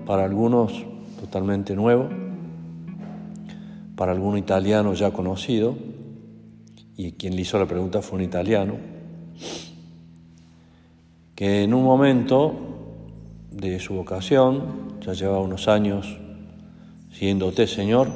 para 0.04 0.24
algunos 0.24 0.84
totalmente 1.20 1.74
nuevo, 1.74 2.08
para 3.96 4.12
algún 4.12 4.36
italiano 4.36 4.92
ya 4.94 5.12
conocido, 5.12 5.76
y 6.96 7.12
quien 7.12 7.36
le 7.36 7.42
hizo 7.42 7.58
la 7.58 7.66
pregunta 7.66 8.02
fue 8.02 8.18
un 8.18 8.24
italiano, 8.24 8.74
que 11.34 11.64
en 11.64 11.74
un 11.74 11.82
momento 11.82 12.54
de 13.50 13.80
su 13.80 13.94
vocación, 13.94 15.00
ya 15.00 15.12
llevaba 15.12 15.40
unos 15.40 15.68
años 15.68 16.18
siguiéndote, 17.10 17.66
Señor, 17.66 18.08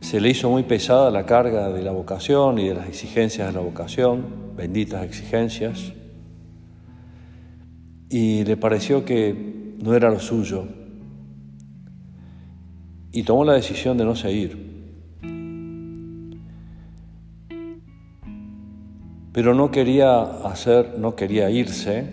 se 0.00 0.20
le 0.20 0.30
hizo 0.30 0.50
muy 0.50 0.62
pesada 0.62 1.10
la 1.10 1.24
carga 1.24 1.70
de 1.70 1.82
la 1.82 1.92
vocación 1.92 2.58
y 2.58 2.68
de 2.68 2.74
las 2.74 2.88
exigencias 2.88 3.48
de 3.48 3.54
la 3.54 3.60
vocación, 3.60 4.54
benditas 4.56 5.02
exigencias, 5.04 5.92
y 8.10 8.44
le 8.44 8.56
pareció 8.56 9.04
que 9.04 9.74
no 9.82 9.94
era 9.94 10.10
lo 10.10 10.20
suyo, 10.20 10.66
y 13.12 13.22
tomó 13.22 13.44
la 13.44 13.54
decisión 13.54 13.96
de 13.96 14.04
no 14.04 14.14
seguir. 14.14 14.73
Pero 19.34 19.52
no 19.52 19.72
quería 19.72 20.22
hacer, 20.22 20.96
no 20.96 21.16
quería 21.16 21.50
irse 21.50 22.08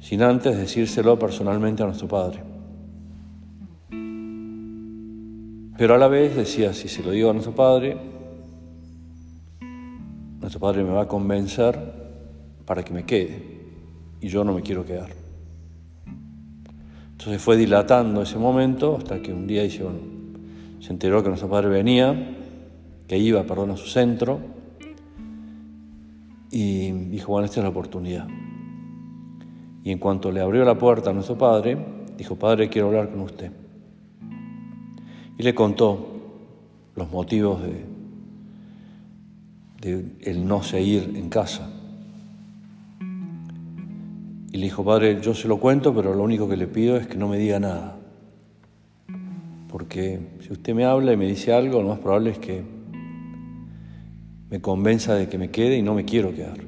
sin 0.00 0.20
antes 0.22 0.54
decírselo 0.58 1.18
personalmente 1.18 1.82
a 1.82 1.86
nuestro 1.86 2.06
Padre. 2.06 2.42
Pero 5.78 5.94
a 5.94 5.98
la 5.98 6.08
vez 6.08 6.36
decía, 6.36 6.74
si 6.74 6.88
se 6.88 7.02
lo 7.02 7.10
digo 7.10 7.30
a 7.30 7.32
nuestro 7.32 7.54
Padre, 7.54 7.96
nuestro 10.40 10.60
Padre 10.60 10.84
me 10.84 10.90
va 10.90 11.04
a 11.04 11.08
convencer 11.08 11.78
para 12.66 12.82
que 12.82 12.92
me 12.92 13.04
quede 13.06 13.42
y 14.20 14.28
yo 14.28 14.44
no 14.44 14.52
me 14.52 14.60
quiero 14.60 14.84
quedar. 14.84 15.08
Entonces 17.12 17.40
fue 17.40 17.56
dilatando 17.56 18.20
ese 18.20 18.36
momento 18.36 18.98
hasta 18.98 19.22
que 19.22 19.32
un 19.32 19.46
día 19.46 19.62
dice, 19.62 19.84
se 20.80 20.92
enteró 20.92 21.22
que 21.22 21.30
nuestro 21.30 21.48
Padre 21.48 21.70
venía, 21.70 22.36
que 23.06 23.16
iba, 23.16 23.42
perdón, 23.44 23.70
a 23.70 23.76
su 23.78 23.86
centro 23.86 24.57
y 26.50 26.90
dijo, 26.90 27.32
bueno, 27.32 27.46
esta 27.46 27.60
es 27.60 27.64
la 27.64 27.70
oportunidad. 27.70 28.26
Y 29.84 29.90
en 29.90 29.98
cuanto 29.98 30.32
le 30.32 30.40
abrió 30.40 30.64
la 30.64 30.78
puerta 30.78 31.10
a 31.10 31.12
nuestro 31.12 31.36
padre, 31.38 31.78
dijo, 32.16 32.36
Padre, 32.36 32.68
quiero 32.68 32.88
hablar 32.88 33.10
con 33.10 33.20
usted. 33.20 33.52
Y 35.38 35.42
le 35.42 35.54
contó 35.54 36.08
los 36.96 37.10
motivos 37.10 37.62
de, 37.62 37.84
de 39.80 40.04
el 40.22 40.46
no 40.46 40.62
seguir 40.62 41.12
en 41.14 41.28
casa. 41.28 41.70
Y 44.50 44.56
le 44.58 44.64
dijo, 44.64 44.84
Padre, 44.84 45.20
yo 45.20 45.34
se 45.34 45.46
lo 45.46 45.58
cuento, 45.58 45.94
pero 45.94 46.14
lo 46.14 46.22
único 46.22 46.48
que 46.48 46.56
le 46.56 46.66
pido 46.66 46.96
es 46.96 47.06
que 47.06 47.16
no 47.16 47.28
me 47.28 47.38
diga 47.38 47.60
nada. 47.60 47.96
Porque 49.68 50.18
si 50.40 50.52
usted 50.52 50.74
me 50.74 50.84
habla 50.84 51.12
y 51.12 51.16
me 51.16 51.26
dice 51.26 51.52
algo, 51.52 51.82
lo 51.82 51.88
más 51.88 51.98
probable 51.98 52.30
es 52.30 52.38
que 52.38 52.77
me 54.50 54.60
convenza 54.60 55.14
de 55.14 55.28
que 55.28 55.38
me 55.38 55.50
quede 55.50 55.76
y 55.76 55.82
no 55.82 55.94
me 55.94 56.04
quiero 56.04 56.34
quedar. 56.34 56.58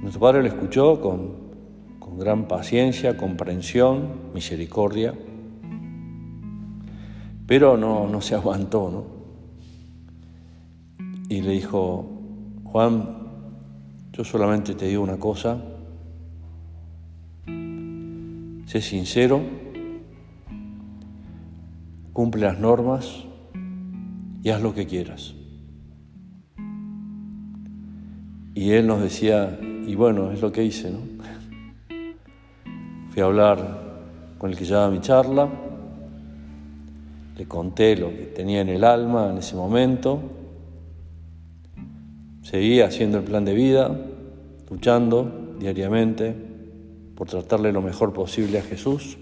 Nuestro 0.00 0.20
Padre 0.20 0.42
lo 0.42 0.48
escuchó 0.48 1.00
con, 1.00 1.42
gran 2.18 2.46
paciencia, 2.46 3.16
comprensión, 3.16 4.32
misericordia, 4.34 5.14
pero 7.46 7.78
no, 7.78 8.06
no 8.06 8.20
se 8.20 8.34
aguantó, 8.34 8.90
¿no? 8.90 9.04
Y 11.30 11.40
le 11.40 11.52
dijo, 11.52 12.06
Juan, 12.64 13.22
yo 14.12 14.24
solamente 14.24 14.74
te 14.74 14.88
digo 14.88 15.02
una 15.02 15.16
cosa, 15.16 15.58
sé 18.66 18.80
sincero, 18.82 19.40
cumple 22.12 22.42
las 22.42 22.58
normas, 22.58 23.24
y 24.42 24.50
haz 24.50 24.60
lo 24.60 24.74
que 24.74 24.86
quieras. 24.86 25.34
Y 28.54 28.70
él 28.72 28.86
nos 28.86 29.00
decía, 29.00 29.58
y 29.86 29.94
bueno, 29.94 30.30
es 30.32 30.40
lo 30.40 30.52
que 30.52 30.64
hice, 30.64 30.90
¿no? 30.90 30.98
Fui 33.10 33.22
a 33.22 33.26
hablar 33.26 33.82
con 34.38 34.50
el 34.50 34.56
que 34.56 34.64
llevaba 34.64 34.90
mi 34.90 35.00
charla, 35.00 35.48
le 37.36 37.46
conté 37.46 37.96
lo 37.96 38.10
que 38.10 38.24
tenía 38.34 38.60
en 38.60 38.68
el 38.68 38.84
alma 38.84 39.30
en 39.30 39.38
ese 39.38 39.54
momento, 39.54 40.20
seguía 42.42 42.86
haciendo 42.86 43.18
el 43.18 43.24
plan 43.24 43.44
de 43.44 43.54
vida, 43.54 43.96
luchando 44.70 45.54
diariamente 45.58 46.34
por 47.14 47.28
tratarle 47.28 47.72
lo 47.72 47.82
mejor 47.82 48.12
posible 48.12 48.58
a 48.58 48.62
Jesús, 48.62 49.16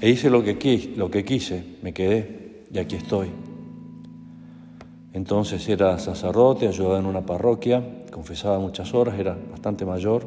e 0.00 0.10
hice 0.10 0.30
lo 0.30 0.44
que, 0.44 0.92
lo 0.96 1.10
que 1.10 1.24
quise, 1.24 1.64
me 1.82 1.92
quedé 1.92 2.43
y 2.74 2.78
aquí 2.78 2.96
estoy. 2.96 3.30
Entonces 5.12 5.66
era 5.68 5.96
sacerdote, 6.00 6.66
ayudaba 6.66 6.98
en 6.98 7.06
una 7.06 7.24
parroquia, 7.24 7.82
confesaba 8.10 8.58
muchas 8.58 8.92
horas, 8.92 9.16
era 9.16 9.38
bastante 9.52 9.86
mayor. 9.86 10.26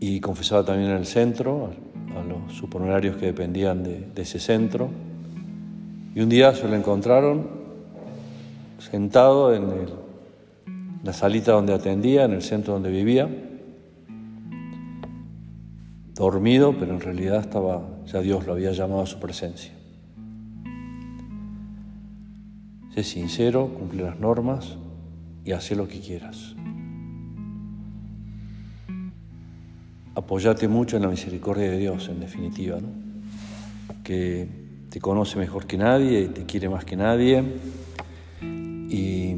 Y 0.00 0.18
confesaba 0.18 0.64
también 0.64 0.90
en 0.90 0.96
el 0.96 1.06
centro, 1.06 1.70
a, 2.16 2.24
los 2.24 2.52
supernumerarios 2.52 3.16
que 3.16 3.26
dependían 3.26 3.84
de, 3.84 4.10
ese 4.16 4.40
centro. 4.40 4.88
Y 6.16 6.20
un 6.20 6.28
día 6.28 6.52
se 6.52 6.66
lo 6.66 6.74
encontraron 6.74 7.60
sentado 8.78 9.54
en 9.54 9.68
la 11.04 11.12
salita 11.12 11.52
donde 11.52 11.74
atendía, 11.74 12.24
en 12.24 12.32
el 12.32 12.42
centro 12.42 12.72
donde 12.72 12.90
vivía, 12.90 13.28
dormido, 16.20 16.76
pero 16.78 16.92
en 16.92 17.00
realidad 17.00 17.40
estaba, 17.40 17.82
ya 18.06 18.20
Dios 18.20 18.46
lo 18.46 18.52
había 18.52 18.72
llamado 18.72 19.00
a 19.00 19.06
su 19.06 19.18
presencia. 19.18 19.72
Sé 22.94 23.02
sincero, 23.04 23.68
cumple 23.68 24.02
las 24.02 24.20
normas 24.20 24.76
y 25.46 25.52
hace 25.52 25.74
lo 25.74 25.88
que 25.88 25.98
quieras. 25.98 26.54
Apoyate 30.14 30.68
mucho 30.68 30.96
en 30.96 31.02
la 31.04 31.08
misericordia 31.08 31.70
de 31.70 31.78
Dios, 31.78 32.10
en 32.10 32.20
definitiva, 32.20 32.78
que 34.04 34.46
te 34.90 35.00
conoce 35.00 35.38
mejor 35.38 35.66
que 35.66 35.78
nadie, 35.78 36.28
te 36.28 36.44
quiere 36.44 36.68
más 36.68 36.84
que 36.84 36.96
nadie 36.96 37.42
y 38.42 39.36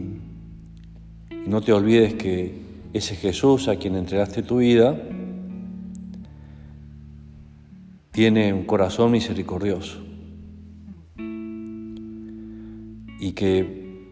no 1.47 1.61
te 1.61 1.73
olvides 1.73 2.15
que 2.15 2.61
ese 2.93 3.15
Jesús 3.15 3.69
a 3.69 3.77
quien 3.77 3.95
entregaste 3.95 4.43
tu 4.43 4.57
vida, 4.57 4.97
tiene 8.13 8.53
un 8.53 8.65
corazón 8.65 9.11
misericordioso 9.11 9.99
y 13.19 13.33
que 13.33 14.11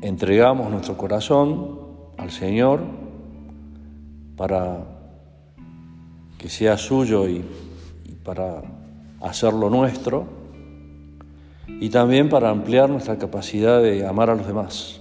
entregamos 0.00 0.70
nuestro 0.70 0.96
corazón 0.96 1.80
al 2.18 2.30
Señor 2.30 2.82
para 4.36 4.84
que 6.38 6.48
sea 6.48 6.78
suyo 6.78 7.28
y, 7.28 7.44
para 8.24 8.62
hacerlo 9.20 9.68
nuestro 9.68 10.26
y 11.66 11.88
también 11.90 12.28
para 12.28 12.50
ampliar 12.50 12.88
nuestra 12.88 13.18
capacidad 13.18 13.82
de 13.82 14.06
amar 14.06 14.30
a 14.30 14.36
los 14.36 14.46
demás. 14.46 15.00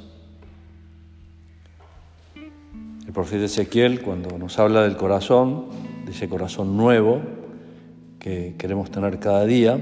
El 3.06 3.13
profeta 3.13 3.45
Ezequiel, 3.45 4.01
cuando 4.01 4.36
nos 4.39 4.58
habla 4.58 4.82
del 4.82 4.97
corazón, 4.97 5.65
de 6.06 6.12
ese 6.12 6.27
corazón 6.27 6.77
nuevo, 6.77 7.21
que 8.21 8.53
queremos 8.55 8.91
tener 8.91 9.17
cada 9.17 9.45
día 9.45 9.81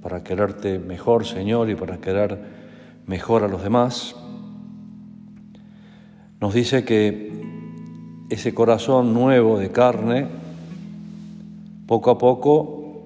para 0.00 0.22
quererte 0.22 0.78
mejor, 0.78 1.26
Señor, 1.26 1.68
y 1.68 1.74
para 1.74 1.98
querer 1.98 2.38
mejor 3.04 3.42
a 3.42 3.48
los 3.48 3.64
demás, 3.64 4.14
nos 6.40 6.54
dice 6.54 6.84
que 6.84 7.32
ese 8.30 8.54
corazón 8.54 9.12
nuevo 9.12 9.58
de 9.58 9.72
carne, 9.72 10.28
poco 11.88 12.12
a 12.12 12.18
poco, 12.18 13.02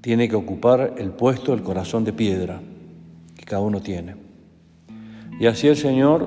tiene 0.00 0.26
que 0.26 0.36
ocupar 0.36 0.94
el 0.96 1.10
puesto 1.10 1.52
del 1.52 1.62
corazón 1.62 2.04
de 2.04 2.14
piedra 2.14 2.62
que 3.36 3.44
cada 3.44 3.60
uno 3.60 3.82
tiene. 3.82 4.16
Y 5.38 5.44
así 5.44 5.68
el 5.68 5.76
Señor 5.76 6.26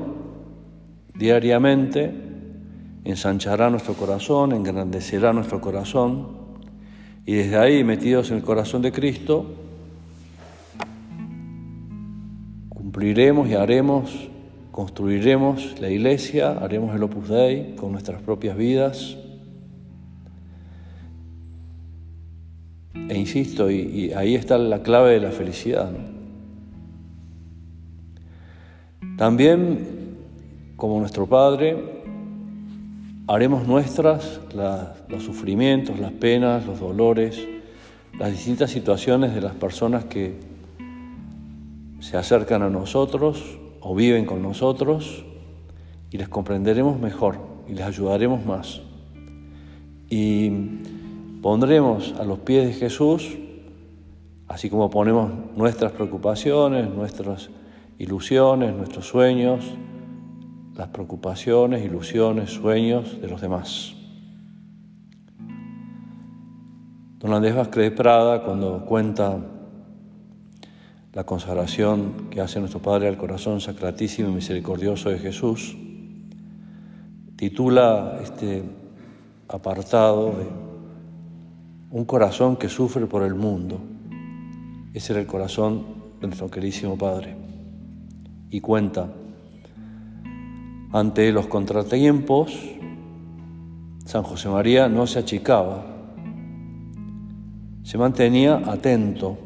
diariamente 1.15 2.13
ensanchará 3.03 3.71
nuestro 3.71 3.95
corazón, 3.95 4.51
engrandecerá 4.51 5.33
nuestro 5.33 5.59
corazón 5.59 6.36
y 7.27 7.33
desde 7.33 7.57
ahí, 7.57 7.83
metidos 7.83 8.31
en 8.31 8.37
el 8.37 8.41
corazón 8.41 8.81
de 8.81 8.93
Cristo, 8.93 9.45
cumpliremos 12.69 13.49
y 13.49 13.53
haremos, 13.53 14.29
construiremos 14.71 15.77
la 15.81 15.89
iglesia, 15.89 16.51
haremos 16.51 16.95
el 16.95 17.03
Opus 17.03 17.27
Dei 17.27 17.75
con 17.75 17.91
nuestras 17.91 18.21
propias 18.21 18.55
vidas. 18.55 19.17
E 23.09 23.17
insisto, 23.17 23.69
y, 23.69 24.13
ahí 24.13 24.35
está 24.35 24.57
la 24.57 24.81
clave 24.81 25.11
de 25.11 25.19
la 25.19 25.31
felicidad. 25.31 25.91
También, 29.17 30.15
como 30.77 30.97
nuestro 31.01 31.27
Padre, 31.27 31.96
haremos 33.27 33.67
nuestras 33.67 34.39
los 35.09 35.23
sufrimientos, 35.23 35.99
las 35.99 36.13
penas, 36.13 36.65
los 36.65 36.79
dolores, 36.79 37.45
las 38.17 38.31
distintas 38.31 38.71
situaciones 38.71 39.35
de 39.35 39.41
las 39.41 39.53
personas 39.53 40.05
que 40.05 40.39
se 41.99 42.15
acercan 42.15 42.61
a 42.61 42.69
nosotros 42.69 43.59
o 43.81 43.95
viven 43.95 44.25
con 44.25 44.41
nosotros 44.41 45.25
y 46.09 46.17
les 46.17 46.29
comprenderemos 46.29 46.99
mejor 46.99 47.37
y 47.67 47.73
les 47.73 47.85
ayudaremos 47.85 48.45
más. 48.45 48.81
Y 50.09 50.49
pondremos 51.41 52.15
a 52.17 52.23
los 52.23 52.39
pies 52.39 52.67
de 52.67 52.73
Jesús, 52.73 53.37
así 54.47 54.69
como 54.69 54.89
ponemos 54.89 55.31
nuestras 55.55 55.91
preocupaciones, 55.91 56.89
nuestras 56.89 57.49
ilusiones, 57.97 58.73
nuestros 58.73 59.05
sueños, 59.05 59.65
las 60.77 60.89
preocupaciones, 60.89 61.83
ilusiones, 61.83 62.51
sueños 62.51 63.19
de 63.19 63.27
los 63.27 63.41
demás. 63.41 63.95
Don 67.17 67.33
Andrés 67.33 67.55
Vázquez 67.55 67.91
Prada, 67.93 68.43
cuando 68.43 68.85
cuenta 68.85 69.39
la 71.13 71.23
consagración 71.23 72.29
que 72.29 72.41
hace 72.41 72.59
nuestro 72.59 72.79
Padre 72.79 73.07
al 73.07 73.17
corazón 73.17 73.59
sacratísimo 73.59 74.29
y 74.29 74.33
misericordioso 74.33 75.09
de 75.09 75.17
Jesús, 75.17 75.75
titula 77.35 78.19
este 78.21 78.63
apartado 79.47 80.27
de 80.37 80.67
Un 81.89 82.05
corazón 82.05 82.55
que 82.55 82.69
sufre 82.69 83.07
por 83.07 83.23
el 83.23 83.33
mundo. 83.33 83.79
Ese 84.93 85.13
era 85.13 85.21
el 85.21 85.27
corazón 85.27 85.85
de 86.21 86.27
nuestro 86.27 86.51
queridísimo 86.51 86.97
Padre. 86.97 87.35
Y 88.51 88.59
cuenta, 88.59 89.07
ante 90.99 91.31
los 91.31 91.47
contratiempos, 91.47 92.57
San 94.05 94.23
José 94.23 94.49
María 94.49 94.87
no 94.89 95.07
se 95.07 95.19
achicaba, 95.19 95.85
se 97.83 97.97
mantenía 97.97 98.61
atento 98.65 99.37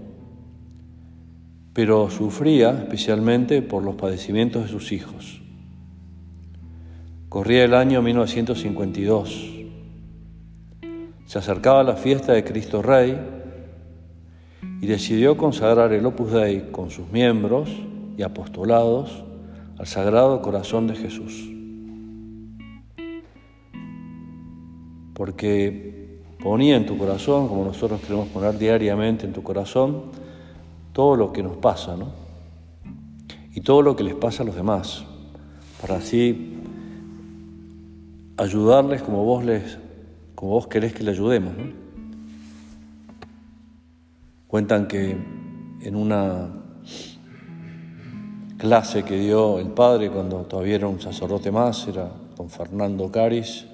pero 1.74 2.10
sufría 2.10 2.72
especialmente 2.72 3.62
por 3.62 3.84
los 3.84 3.96
padecimientos 3.96 4.64
de 4.64 4.68
sus 4.68 4.92
hijos. 4.92 5.42
Corría 7.30 7.64
el 7.64 7.74
año 7.74 8.02
1952. 8.02 9.52
Se 11.26 11.40
acercaba 11.40 11.84
la 11.84 11.96
fiesta 11.96 12.34
de 12.34 12.44
Cristo 12.44 12.82
Rey 12.82 13.18
y 14.82 14.86
decidió 14.86 15.38
consagrar 15.38 15.94
el 15.94 16.06
Opus 16.06 16.34
Dei 16.34 16.72
con 16.72 16.90
sus 16.92 17.10
miembros 17.10 17.70
y 18.18 18.24
apostolados 18.24 19.24
al 19.82 19.88
Sagrado 19.88 20.44
Corazón 20.44 20.86
de 20.86 20.96
Jesús. 20.96 21.50
Porque 25.15 26.22
ponía 26.39 26.76
en 26.76 26.86
tu 26.86 27.00
corazón, 27.00 27.48
como 27.48 27.65
nosotros 27.65 28.00
queremos 28.02 28.28
poner 28.28 28.60
diariamente 28.60 29.26
en 29.26 29.34
tu 29.34 29.41
corazón, 29.41 30.04
todo 30.94 31.15
lo 31.15 31.34
que 31.34 31.41
nos 31.41 31.58
pasa, 31.58 31.98
¿no? 31.98 32.10
Y 33.56 33.62
todo 33.62 33.82
lo 33.82 33.96
que 33.96 34.04
les 34.04 34.13
pasa 34.13 34.44
a 34.44 34.46
los 34.46 34.54
demás, 34.54 35.04
para 35.82 35.96
así 35.96 36.60
ayudarles 38.38 39.02
como 39.02 39.26
vos 39.26 39.44
les, 39.44 39.80
como 40.36 40.52
vos 40.52 40.67
querés 40.67 40.94
que 40.94 41.02
le 41.02 41.10
ayudemos, 41.10 41.58
¿no? 41.58 41.63
Cuentan 44.48 44.88
que 44.88 45.17
en 45.82 45.96
una 45.96 46.61
clase 48.62 49.02
que 49.02 49.17
dio 49.17 49.58
el 49.58 49.69
padre 49.69 50.12
cuando 50.12 50.43
todavía 50.43 50.76
era 50.76 50.88
un 50.88 51.02
sacerdote 51.02 51.52
más, 51.52 51.88
era 51.88 52.12
don 52.38 52.47
Fernando 52.47 53.12
Caris, 53.12 53.65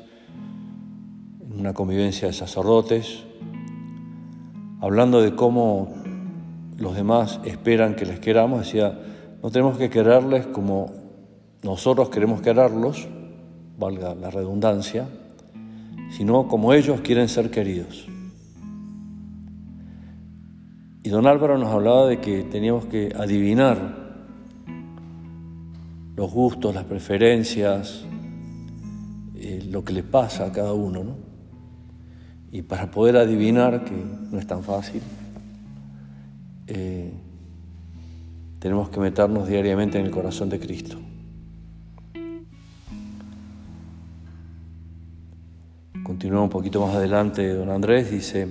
en 1.41 1.59
una 1.59 1.73
convivencia 1.73 2.29
de 2.29 2.33
sacerdotes, 2.33 3.25
hablando 4.79 5.21
de 5.21 5.35
cómo 5.35 5.93
los 6.77 6.95
demás 6.95 7.41
esperan 7.43 7.97
que 7.97 8.05
les 8.05 8.21
queramos, 8.21 8.61
decía, 8.61 8.97
no 9.43 9.51
tenemos 9.51 9.77
que 9.77 9.89
quererles 9.89 10.47
como 10.47 10.93
nosotros 11.63 12.07
queremos 12.07 12.41
quererlos, 12.41 13.09
valga 13.77 14.15
la 14.15 14.29
redundancia, 14.29 15.05
sino 16.11 16.47
como 16.47 16.71
ellos 16.71 17.01
quieren 17.01 17.27
ser 17.27 17.51
queridos. 17.51 18.07
Y 21.03 21.09
don 21.09 21.27
Álvaro 21.27 21.57
nos 21.57 21.73
hablaba 21.73 22.07
de 22.07 22.21
que 22.21 22.43
teníamos 22.43 22.85
que 22.85 23.13
adivinar 23.13 24.06
los 26.17 26.31
gustos, 26.31 26.73
las 26.73 26.83
preferencias, 26.83 28.03
eh, 29.35 29.63
lo 29.69 29.83
que 29.83 29.93
le 29.93 30.01
pasa 30.01 30.47
a 30.47 30.51
cada 30.51 30.73
uno, 30.73 31.03
¿no? 31.03 31.15
Y 32.51 32.63
para 32.63 32.89
poder 32.89 33.17
adivinar, 33.17 33.85
que 33.85 33.93
no 33.93 34.39
es 34.39 34.47
tan 34.47 34.63
fácil, 34.63 35.01
eh, 36.65 37.13
tenemos 38.57 38.89
que 38.89 38.99
meternos 38.99 39.47
diariamente 39.47 39.99
en 39.99 40.05
el 40.05 40.11
corazón 40.11 40.49
de 40.49 40.59
Cristo. 40.59 40.97
Continúa 46.01 46.41
un 46.41 46.49
poquito 46.49 46.83
más 46.83 46.95
adelante, 46.95 47.47
don 47.53 47.69
Andrés 47.69 48.09
dice, 48.09 48.47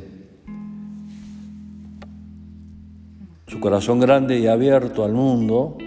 su 3.48 3.58
corazón 3.58 3.98
grande 3.98 4.38
y 4.38 4.46
abierto 4.46 5.04
al 5.04 5.14
mundo 5.14 5.78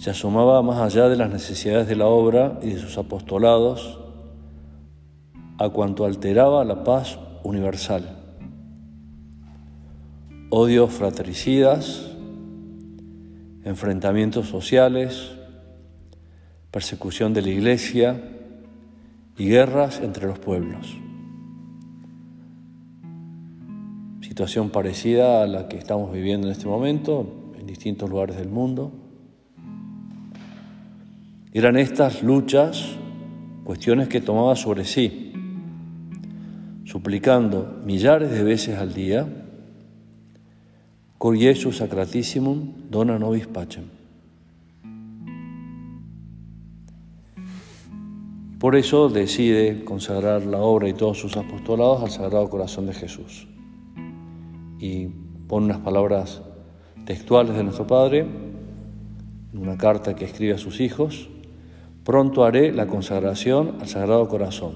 se 0.00 0.10
asomaba 0.10 0.60
más 0.62 0.80
allá 0.80 1.08
de 1.08 1.16
las 1.16 1.30
necesidades 1.30 1.86
de 1.86 1.94
la 1.94 2.06
obra 2.06 2.58
y 2.62 2.70
de 2.70 2.80
sus 2.80 2.98
apostolados 2.98 4.00
a 5.58 5.68
cuanto 5.68 6.04
alteraba 6.04 6.64
la 6.64 6.82
paz 6.82 7.18
universal 7.44 8.16
odios 10.50 10.92
fratricidas, 10.92 12.10
enfrentamientos 13.64 14.48
sociales, 14.48 15.30
persecución 16.72 17.32
de 17.32 17.42
la 17.42 17.50
iglesia 17.50 18.20
y 19.38 19.48
guerras 19.48 20.00
entre 20.00 20.26
los 20.26 20.40
pueblos. 20.40 20.96
Situación 24.22 24.70
parecida 24.70 25.42
a 25.42 25.46
la 25.46 25.68
que 25.68 25.76
estamos 25.76 26.12
viviendo 26.12 26.48
en 26.48 26.52
este 26.52 26.66
momento 26.66 27.52
en 27.56 27.66
distintos 27.66 28.10
lugares 28.10 28.36
del 28.36 28.48
mundo. 28.48 28.92
Eran 31.52 31.76
estas 31.76 32.22
luchas 32.22 32.96
cuestiones 33.64 34.08
que 34.08 34.20
tomaba 34.20 34.54
sobre 34.54 34.84
sí, 34.84 35.32
suplicando 36.84 37.80
millares 37.84 38.30
de 38.30 38.44
veces 38.44 38.78
al 38.78 38.94
día 38.94 39.26
Cor 41.18 41.36
Sacratissimum 41.36 42.88
dona 42.88 43.18
nobis 43.18 43.46
pacem. 43.46 43.84
Por 48.58 48.76
eso 48.76 49.08
decide 49.08 49.84
consagrar 49.84 50.46
la 50.46 50.58
obra 50.58 50.88
y 50.88 50.92
todos 50.92 51.18
sus 51.18 51.36
apostolados 51.36 52.02
al 52.02 52.10
Sagrado 52.10 52.48
Corazón 52.48 52.86
de 52.86 52.94
Jesús. 52.94 53.48
Y 54.78 55.08
pone 55.48 55.66
unas 55.66 55.80
palabras 55.80 56.42
textuales 57.06 57.56
de 57.56 57.64
nuestro 57.64 57.86
Padre 57.86 58.20
en 59.52 59.58
una 59.58 59.76
carta 59.76 60.14
que 60.14 60.26
escribe 60.26 60.54
a 60.54 60.58
sus 60.58 60.80
hijos. 60.80 61.28
Pronto 62.04 62.44
haré 62.44 62.72
la 62.72 62.86
consagración 62.86 63.76
al 63.80 63.88
Sagrado 63.88 64.26
Corazón. 64.28 64.72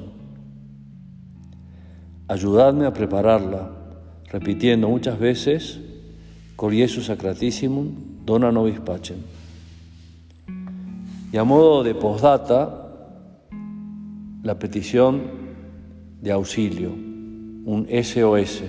Ayudadme 2.28 2.86
a 2.86 2.92
prepararla, 2.92 3.70
repitiendo 4.30 4.88
muchas 4.88 5.18
veces 5.18 5.80
Cor 6.56 6.72
Jesu 6.72 7.00
Sacratissimum, 7.00 8.24
dona 8.24 8.52
nobis 8.52 8.78
pacem. 8.80 9.18
Y 11.32 11.36
a 11.36 11.44
modo 11.44 11.82
de 11.82 11.94
postdata, 11.94 12.84
la 14.42 14.58
petición 14.58 15.22
de 16.20 16.30
auxilio, 16.30 16.90
un 16.90 17.88
SOS. 17.90 18.62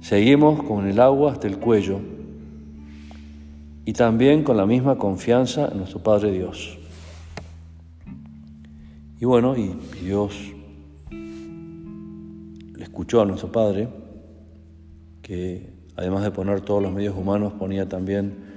seguimos 0.00 0.62
con 0.62 0.86
el 0.86 1.00
agua 1.00 1.32
hasta 1.32 1.48
el 1.48 1.58
cuello 1.58 2.00
y 3.84 3.92
también 3.92 4.42
con 4.44 4.56
la 4.56 4.66
misma 4.66 4.98
confianza 4.98 5.68
en 5.70 5.78
nuestro 5.78 6.00
Padre 6.02 6.32
Dios. 6.32 6.78
Y 9.18 9.24
bueno, 9.24 9.56
y 9.56 9.74
Dios 10.02 10.34
le 11.10 12.82
escuchó 12.82 13.20
a 13.22 13.26
nuestro 13.26 13.50
Padre, 13.52 13.88
que 15.22 15.72
además 15.96 16.22
de 16.22 16.30
poner 16.30 16.60
todos 16.62 16.82
los 16.82 16.92
medios 16.92 17.16
humanos, 17.16 17.52
ponía 17.54 17.88
también 17.88 18.50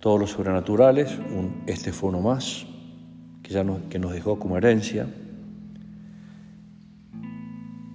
todos 0.00 0.20
los 0.20 0.30
sobrenaturales, 0.30 1.18
este 1.66 1.92
fue 1.92 2.10
uno 2.10 2.20
más, 2.20 2.66
que 3.42 3.54
ya 3.54 3.64
nos, 3.64 3.80
que 3.82 3.98
nos 3.98 4.12
dejó 4.12 4.38
como 4.38 4.56
herencia. 4.56 5.06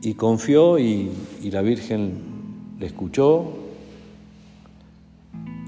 Y 0.02 0.14
confió 0.14 0.80
y 0.80 1.12
la 1.52 1.62
Virgen 1.62 2.76
le 2.80 2.86
escuchó 2.86 3.67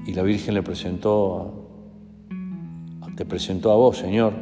y 0.06 0.14
la 0.14 0.22
Virgen 0.22 0.54
le 0.54 0.62
presentó, 0.62 1.68
te 3.16 3.24
presentó 3.24 3.72
a 3.72 3.76
vos, 3.76 3.98
Señor, 3.98 4.32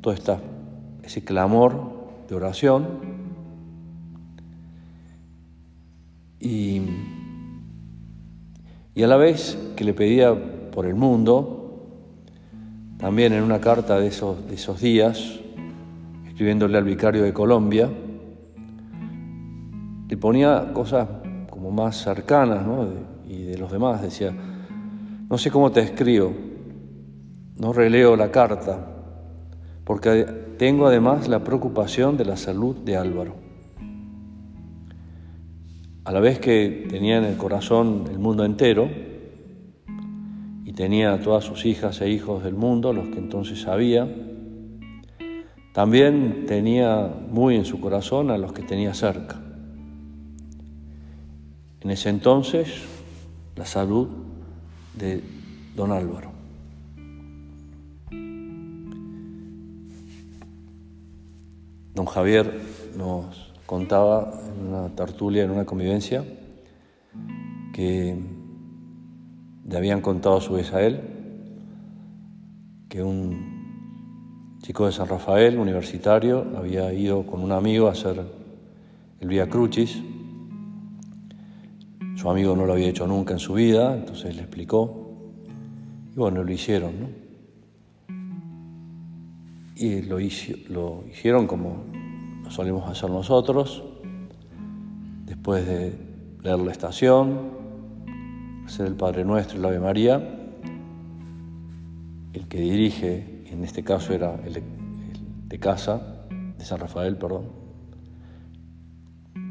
todo 0.00 0.14
esta, 0.14 0.40
ese 1.02 1.22
clamor 1.22 1.94
de 2.28 2.34
oración. 2.34 2.86
Y, 6.40 6.82
y 8.94 9.02
a 9.02 9.06
la 9.06 9.16
vez 9.16 9.58
que 9.76 9.84
le 9.84 9.94
pedía 9.94 10.34
por 10.70 10.86
el 10.86 10.94
mundo, 10.94 11.60
también 12.98 13.32
en 13.32 13.42
una 13.42 13.60
carta 13.60 13.98
de 13.98 14.08
esos, 14.08 14.46
de 14.48 14.54
esos 14.54 14.80
días, 14.80 15.40
escribiéndole 16.26 16.78
al 16.78 16.84
vicario 16.84 17.22
de 17.22 17.32
Colombia, 17.32 17.90
le 20.08 20.16
ponía 20.16 20.72
cosas 20.72 21.08
como 21.50 21.70
más 21.70 21.96
cercanas 21.96 22.66
¿no? 22.66 22.88
y 23.28 23.42
de 23.42 23.58
los 23.58 23.70
demás, 23.70 24.02
decía, 24.02 24.32
no 25.28 25.38
sé 25.38 25.50
cómo 25.50 25.72
te 25.72 25.80
escribo, 25.80 26.32
no 27.56 27.72
releo 27.72 28.16
la 28.16 28.30
carta, 28.30 28.86
porque 29.84 30.24
tengo 30.58 30.86
además 30.86 31.28
la 31.28 31.44
preocupación 31.44 32.16
de 32.16 32.24
la 32.24 32.36
salud 32.36 32.76
de 32.76 32.96
Álvaro. 32.96 33.36
A 36.04 36.12
la 36.12 36.20
vez 36.20 36.38
que 36.38 36.86
tenía 36.90 37.18
en 37.18 37.24
el 37.24 37.36
corazón 37.36 38.04
el 38.10 38.18
mundo 38.18 38.44
entero, 38.44 38.88
y 40.64 40.72
tenía 40.72 41.14
a 41.14 41.20
todas 41.20 41.44
sus 41.44 41.64
hijas 41.64 42.00
e 42.00 42.10
hijos 42.10 42.44
del 42.44 42.54
mundo, 42.54 42.92
los 42.92 43.08
que 43.08 43.18
entonces 43.18 43.62
sabía, 43.62 44.08
también 45.72 46.44
tenía 46.46 47.10
muy 47.30 47.56
en 47.56 47.64
su 47.64 47.80
corazón 47.80 48.30
a 48.30 48.38
los 48.38 48.52
que 48.52 48.62
tenía 48.62 48.94
cerca. 48.94 49.40
En 51.80 51.90
ese 51.90 52.10
entonces, 52.10 52.68
la 53.56 53.66
salud 53.66 54.08
de 54.96 55.22
don 55.76 55.92
Álvaro. 55.92 56.32
Don 61.94 62.06
Javier 62.06 62.60
nos 62.96 63.52
contaba 63.66 64.40
en 64.58 64.66
una 64.66 64.88
tertulia, 64.96 65.44
en 65.44 65.50
una 65.50 65.64
convivencia, 65.64 66.24
que 67.72 68.16
le 69.68 69.76
habían 69.76 70.00
contado 70.00 70.36
a 70.36 70.40
su 70.40 70.54
vez 70.54 70.72
a 70.72 70.82
él 70.82 71.00
que 72.88 73.02
un 73.02 74.58
chico 74.62 74.86
de 74.86 74.92
San 74.92 75.08
Rafael, 75.08 75.58
universitario, 75.58 76.46
había 76.56 76.92
ido 76.92 77.26
con 77.26 77.42
un 77.42 77.50
amigo 77.50 77.88
a 77.88 77.90
hacer 77.90 78.22
el 79.20 79.28
Vía 79.28 79.48
Crucis. 79.48 80.00
Su 82.24 82.30
amigo 82.30 82.56
no 82.56 82.64
lo 82.64 82.72
había 82.72 82.88
hecho 82.88 83.06
nunca 83.06 83.34
en 83.34 83.38
su 83.38 83.52
vida, 83.52 83.94
entonces 83.94 84.34
le 84.34 84.40
explicó. 84.40 85.10
Y 86.10 86.16
bueno, 86.16 86.42
lo 86.42 86.50
hicieron, 86.50 86.92
¿no? 86.98 87.08
Y 89.76 90.00
lo, 90.00 90.18
hicieron 90.18 91.46
como 91.46 91.84
lo 92.42 92.50
solemos 92.50 92.88
hacer 92.88 93.10
nosotros, 93.10 93.84
después 95.26 95.66
de 95.66 95.98
leer 96.42 96.60
la 96.60 96.72
estación, 96.72 97.50
hacer 98.64 98.86
el 98.86 98.94
Padre 98.94 99.26
Nuestro 99.26 99.58
y 99.58 99.60
la 99.60 99.68
Ave 99.68 99.80
María, 99.80 100.16
el 102.32 102.48
que 102.48 102.58
dirige, 102.58 103.44
en 103.50 103.64
este 103.64 103.84
caso 103.84 104.14
era 104.14 104.36
el 104.46 104.62
de, 105.46 105.58
casa, 105.58 106.24
de 106.56 106.64
San 106.64 106.80
Rafael, 106.80 107.18
perdón, 107.18 107.48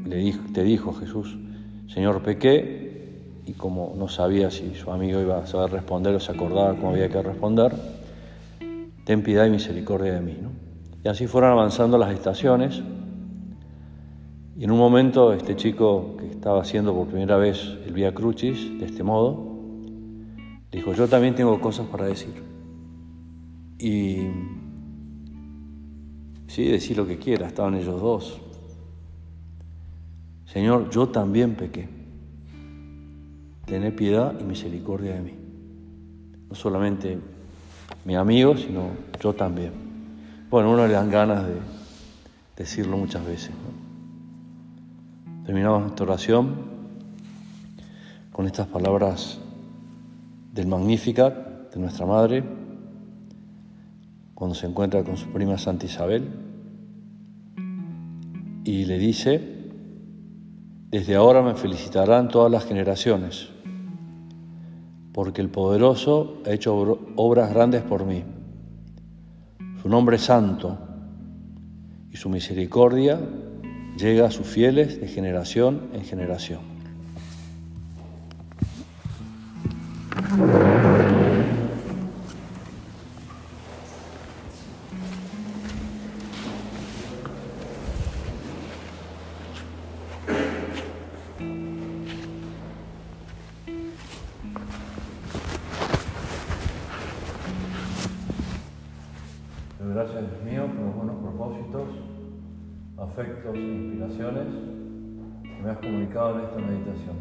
le 0.04 0.16
dijo, 0.16 0.40
te 0.52 0.64
dijo 0.64 0.92
Jesús, 0.92 1.38
Señor, 1.88 2.22
pequé, 2.22 2.84
y 3.46 3.52
como 3.52 3.94
no 3.96 4.08
sabía 4.08 4.50
si 4.50 4.74
su 4.74 4.90
amigo 4.90 5.20
iba 5.20 5.38
a 5.38 5.46
saber 5.46 5.70
responder 5.70 6.14
o 6.14 6.20
se 6.20 6.32
acordaba 6.32 6.74
cómo 6.74 6.90
había 6.90 7.08
que 7.08 7.22
responder, 7.22 7.74
ten 9.04 9.22
piedad 9.22 9.46
y 9.46 9.50
misericordia 9.50 10.14
de 10.14 10.20
mí. 10.20 10.36
Y 11.04 11.08
así 11.08 11.26
fueron 11.26 11.52
avanzando 11.52 11.98
las 11.98 12.12
estaciones, 12.12 12.82
y 14.56 14.64
en 14.64 14.70
un 14.70 14.78
momento 14.78 15.32
este 15.32 15.56
chico 15.56 16.16
que 16.18 16.26
estaba 16.26 16.60
haciendo 16.60 16.94
por 16.94 17.08
primera 17.08 17.36
vez 17.36 17.76
el 17.86 17.92
Vía 17.92 18.14
Crucis 18.14 18.78
de 18.78 18.86
este 18.86 19.02
modo, 19.02 19.58
dijo, 20.70 20.92
yo 20.92 21.08
también 21.08 21.34
tengo 21.34 21.60
cosas 21.60 21.86
para 21.88 22.06
decir. 22.06 22.34
Y 23.78 24.28
sí, 26.46 26.68
decir 26.68 26.96
lo 26.96 27.06
que 27.06 27.18
quiera, 27.18 27.48
estaban 27.48 27.74
ellos 27.74 28.00
dos. 28.00 28.40
Señor, 30.54 30.88
yo 30.88 31.08
también 31.08 31.56
pequé. 31.56 31.88
Tené 33.66 33.90
piedad 33.90 34.38
y 34.38 34.44
misericordia 34.44 35.14
de 35.14 35.20
mí. 35.20 35.34
No 36.48 36.54
solamente 36.54 37.18
mi 38.04 38.14
amigo, 38.14 38.56
sino 38.56 38.90
yo 39.20 39.32
también. 39.32 39.72
Bueno, 40.48 40.70
uno 40.70 40.86
le 40.86 40.92
dan 40.92 41.10
ganas 41.10 41.44
de 41.44 41.56
decirlo 42.56 42.96
muchas 42.96 43.26
veces. 43.26 43.50
Terminamos 45.44 45.82
nuestra 45.82 46.04
oración 46.04 46.54
con 48.30 48.46
estas 48.46 48.68
palabras 48.68 49.40
del 50.52 50.68
Magnificat 50.68 51.72
de 51.74 51.80
nuestra 51.80 52.06
Madre 52.06 52.44
cuando 54.36 54.54
se 54.54 54.68
encuentra 54.68 55.02
con 55.02 55.16
su 55.16 55.26
prima 55.30 55.58
Santa 55.58 55.86
Isabel 55.86 56.30
y 58.62 58.84
le 58.84 58.98
dice, 58.98 59.53
desde 60.94 61.16
ahora 61.16 61.42
me 61.42 61.56
felicitarán 61.56 62.28
todas 62.28 62.52
las 62.52 62.66
generaciones, 62.66 63.48
porque 65.12 65.40
el 65.40 65.48
poderoso 65.48 66.38
ha 66.46 66.50
hecho 66.50 67.00
obras 67.16 67.52
grandes 67.52 67.82
por 67.82 68.06
mí. 68.06 68.22
Su 69.82 69.88
nombre 69.88 70.14
es 70.14 70.22
santo 70.22 70.78
y 72.12 72.16
su 72.16 72.28
misericordia 72.28 73.18
llega 73.98 74.28
a 74.28 74.30
sus 74.30 74.46
fieles 74.46 75.00
de 75.00 75.08
generación 75.08 75.88
en 75.94 76.04
generación. 76.04 76.60
Gracias 100.04 100.30
Dios 100.32 100.42
mío 100.44 100.66
por 100.66 100.84
los 100.84 100.96
buenos 100.96 101.16
propósitos 101.16 101.88
afectos 102.98 103.54
e 103.54 103.58
inspiraciones 103.58 104.46
que 105.42 105.62
me 105.62 105.70
has 105.70 105.78
comunicado 105.78 106.38
en 106.38 106.44
esta 106.44 106.58
meditación. 106.58 107.16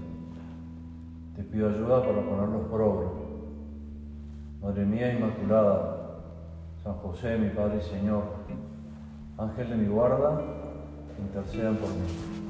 Te 1.34 1.44
pido 1.44 1.70
ayuda 1.70 2.02
para 2.02 2.22
ponerlos 2.22 2.68
por 2.68 2.82
obra. 2.82 3.08
Madre 4.62 4.86
mía 4.86 5.14
Inmaculada, 5.14 6.24
San 6.84 6.96
José, 6.96 7.38
mi 7.38 7.52
Padre 7.52 7.78
y 7.78 7.84
Señor, 7.84 8.24
Ángel 9.38 9.70
de 9.70 9.76
mi 9.78 9.88
guarda, 9.88 10.42
intercedan 11.22 11.78
por 11.78 11.88
mí. 11.88 12.43